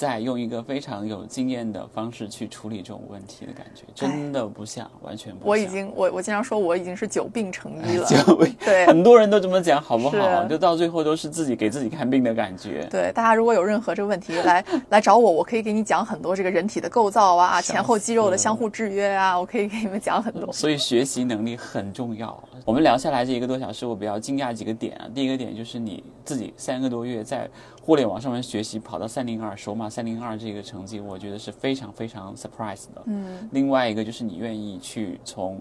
[0.00, 5.48] 在用一个非常有经验的方式去处理这种问题的感觉，真的不像，完全不像。
[5.50, 8.06] 我已经我我经常说我已经是久病成医了。
[8.08, 8.16] 就
[8.64, 10.44] 对很多人都这么讲，好不好？
[10.46, 12.88] 就到最后都是自己给自己看病的感觉。
[12.90, 20.50] 对，大家如果有任何这个问题，来 来找我，我可以给你讲很多这个人体的构造啊，前后肌肉的相互制约啊，我可以给你们讲很多。
[20.50, 22.42] 所以学习能力很重要。
[22.64, 25.06] 我们聊下来这一个多小时，我比较惊讶几个点啊。
[25.14, 27.46] 第一个点就是你自己三个多月在
[27.80, 33.02] 互联网上面学习，跑到三零二首马三零二这个成绩，我觉得是非常非常 surprise 的。
[33.06, 35.60] 嗯，另外一个就是你愿意去从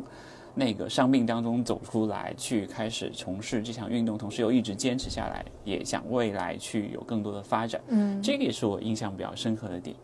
[0.53, 7.81] 那个伤病当中走出来，去开始从事这项运动，同时又一直坚持下来，也想未来去有更多的发展。
[7.87, 9.95] 嗯，这个也是我印象比较深刻的点，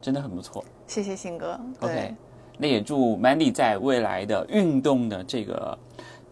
[0.00, 0.62] 真的很不错。
[0.86, 1.58] 谢谢信哥。
[1.80, 2.14] OK，
[2.58, 5.78] 那也祝 Mandy 在未来的运动的这个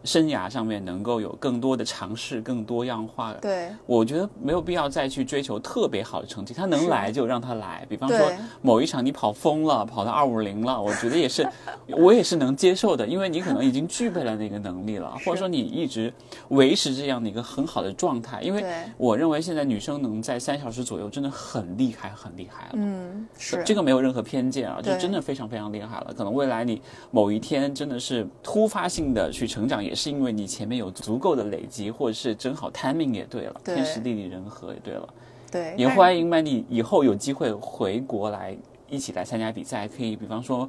[0.05, 3.33] 生涯上面能够有更多的尝试，更多样化。
[3.35, 7.87] 对我觉得没有必要再去追求特别好的成绩，他能来就让他来。
[7.89, 8.19] 比方说
[8.63, 11.47] 某一场你跑疯了，跑到二五零了，我觉得也是，
[11.97, 16.13] 我也是能接受的，因为你可能已经具备了那个能力了，或者说你一直
[16.49, 18.41] 维持这样的一个很好的状态。
[18.41, 18.65] 因为
[18.97, 22.71] 我认为现在女生能在三小时左右真的很厉害，很厉害了。
[22.75, 26.15] 嗯，是这个没有任何偏见啊，就真的非常非常厉害了。
[26.17, 26.81] 可能未来你
[27.11, 35.09] 某一天真的是突发性的去成长，也是因为你前面有足够的累积，或者是正好 timing 也对了，对天时地利人和也对了。
[35.51, 38.57] 对，也欢迎曼妮以后有机会回国来
[38.89, 40.69] 一起来参加比赛，可以比方说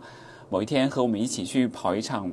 [0.49, 2.31] 某一天和我们一起去跑一场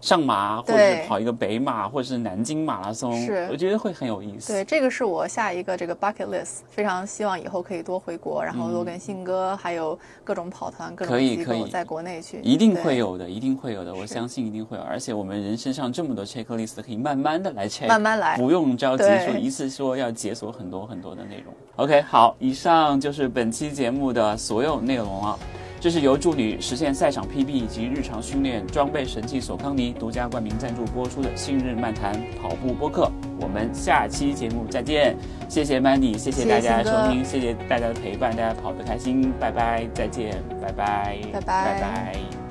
[0.00, 4.52] 上马，或者是跑一个北马，或者是南京马拉松，是我觉得会很有意思。
[4.52, 14.82] 对，这个是我下一个这个 bucket list，非常希望以后可以多回国，然后多跟信哥还有各种跑团、各种机可以可以构在国内去，一定会有的，一定会有的，我相信一定会有。
[14.84, 21.52] 而且我们人身上这么多 checklist，可以慢慢的来 check，慢慢来不用着急说一次说要解锁很多很多的内容。
[21.76, 25.38] OK，好，以上就是本期节目的所有内容了。
[25.80, 33.04] 这是由助理实现赛场 PB 以及日常训练装备神器索康尼独家冠名赞助播出的《信日漫谈跑步播客》，
[33.40, 35.16] 我们下期节目再见。
[35.48, 42.47] 谢谢 Mandy，谢谢大家收听，谢谢大家的陪伴，大家跑得开心，拜拜，再见，拜拜，拜拜拜拜。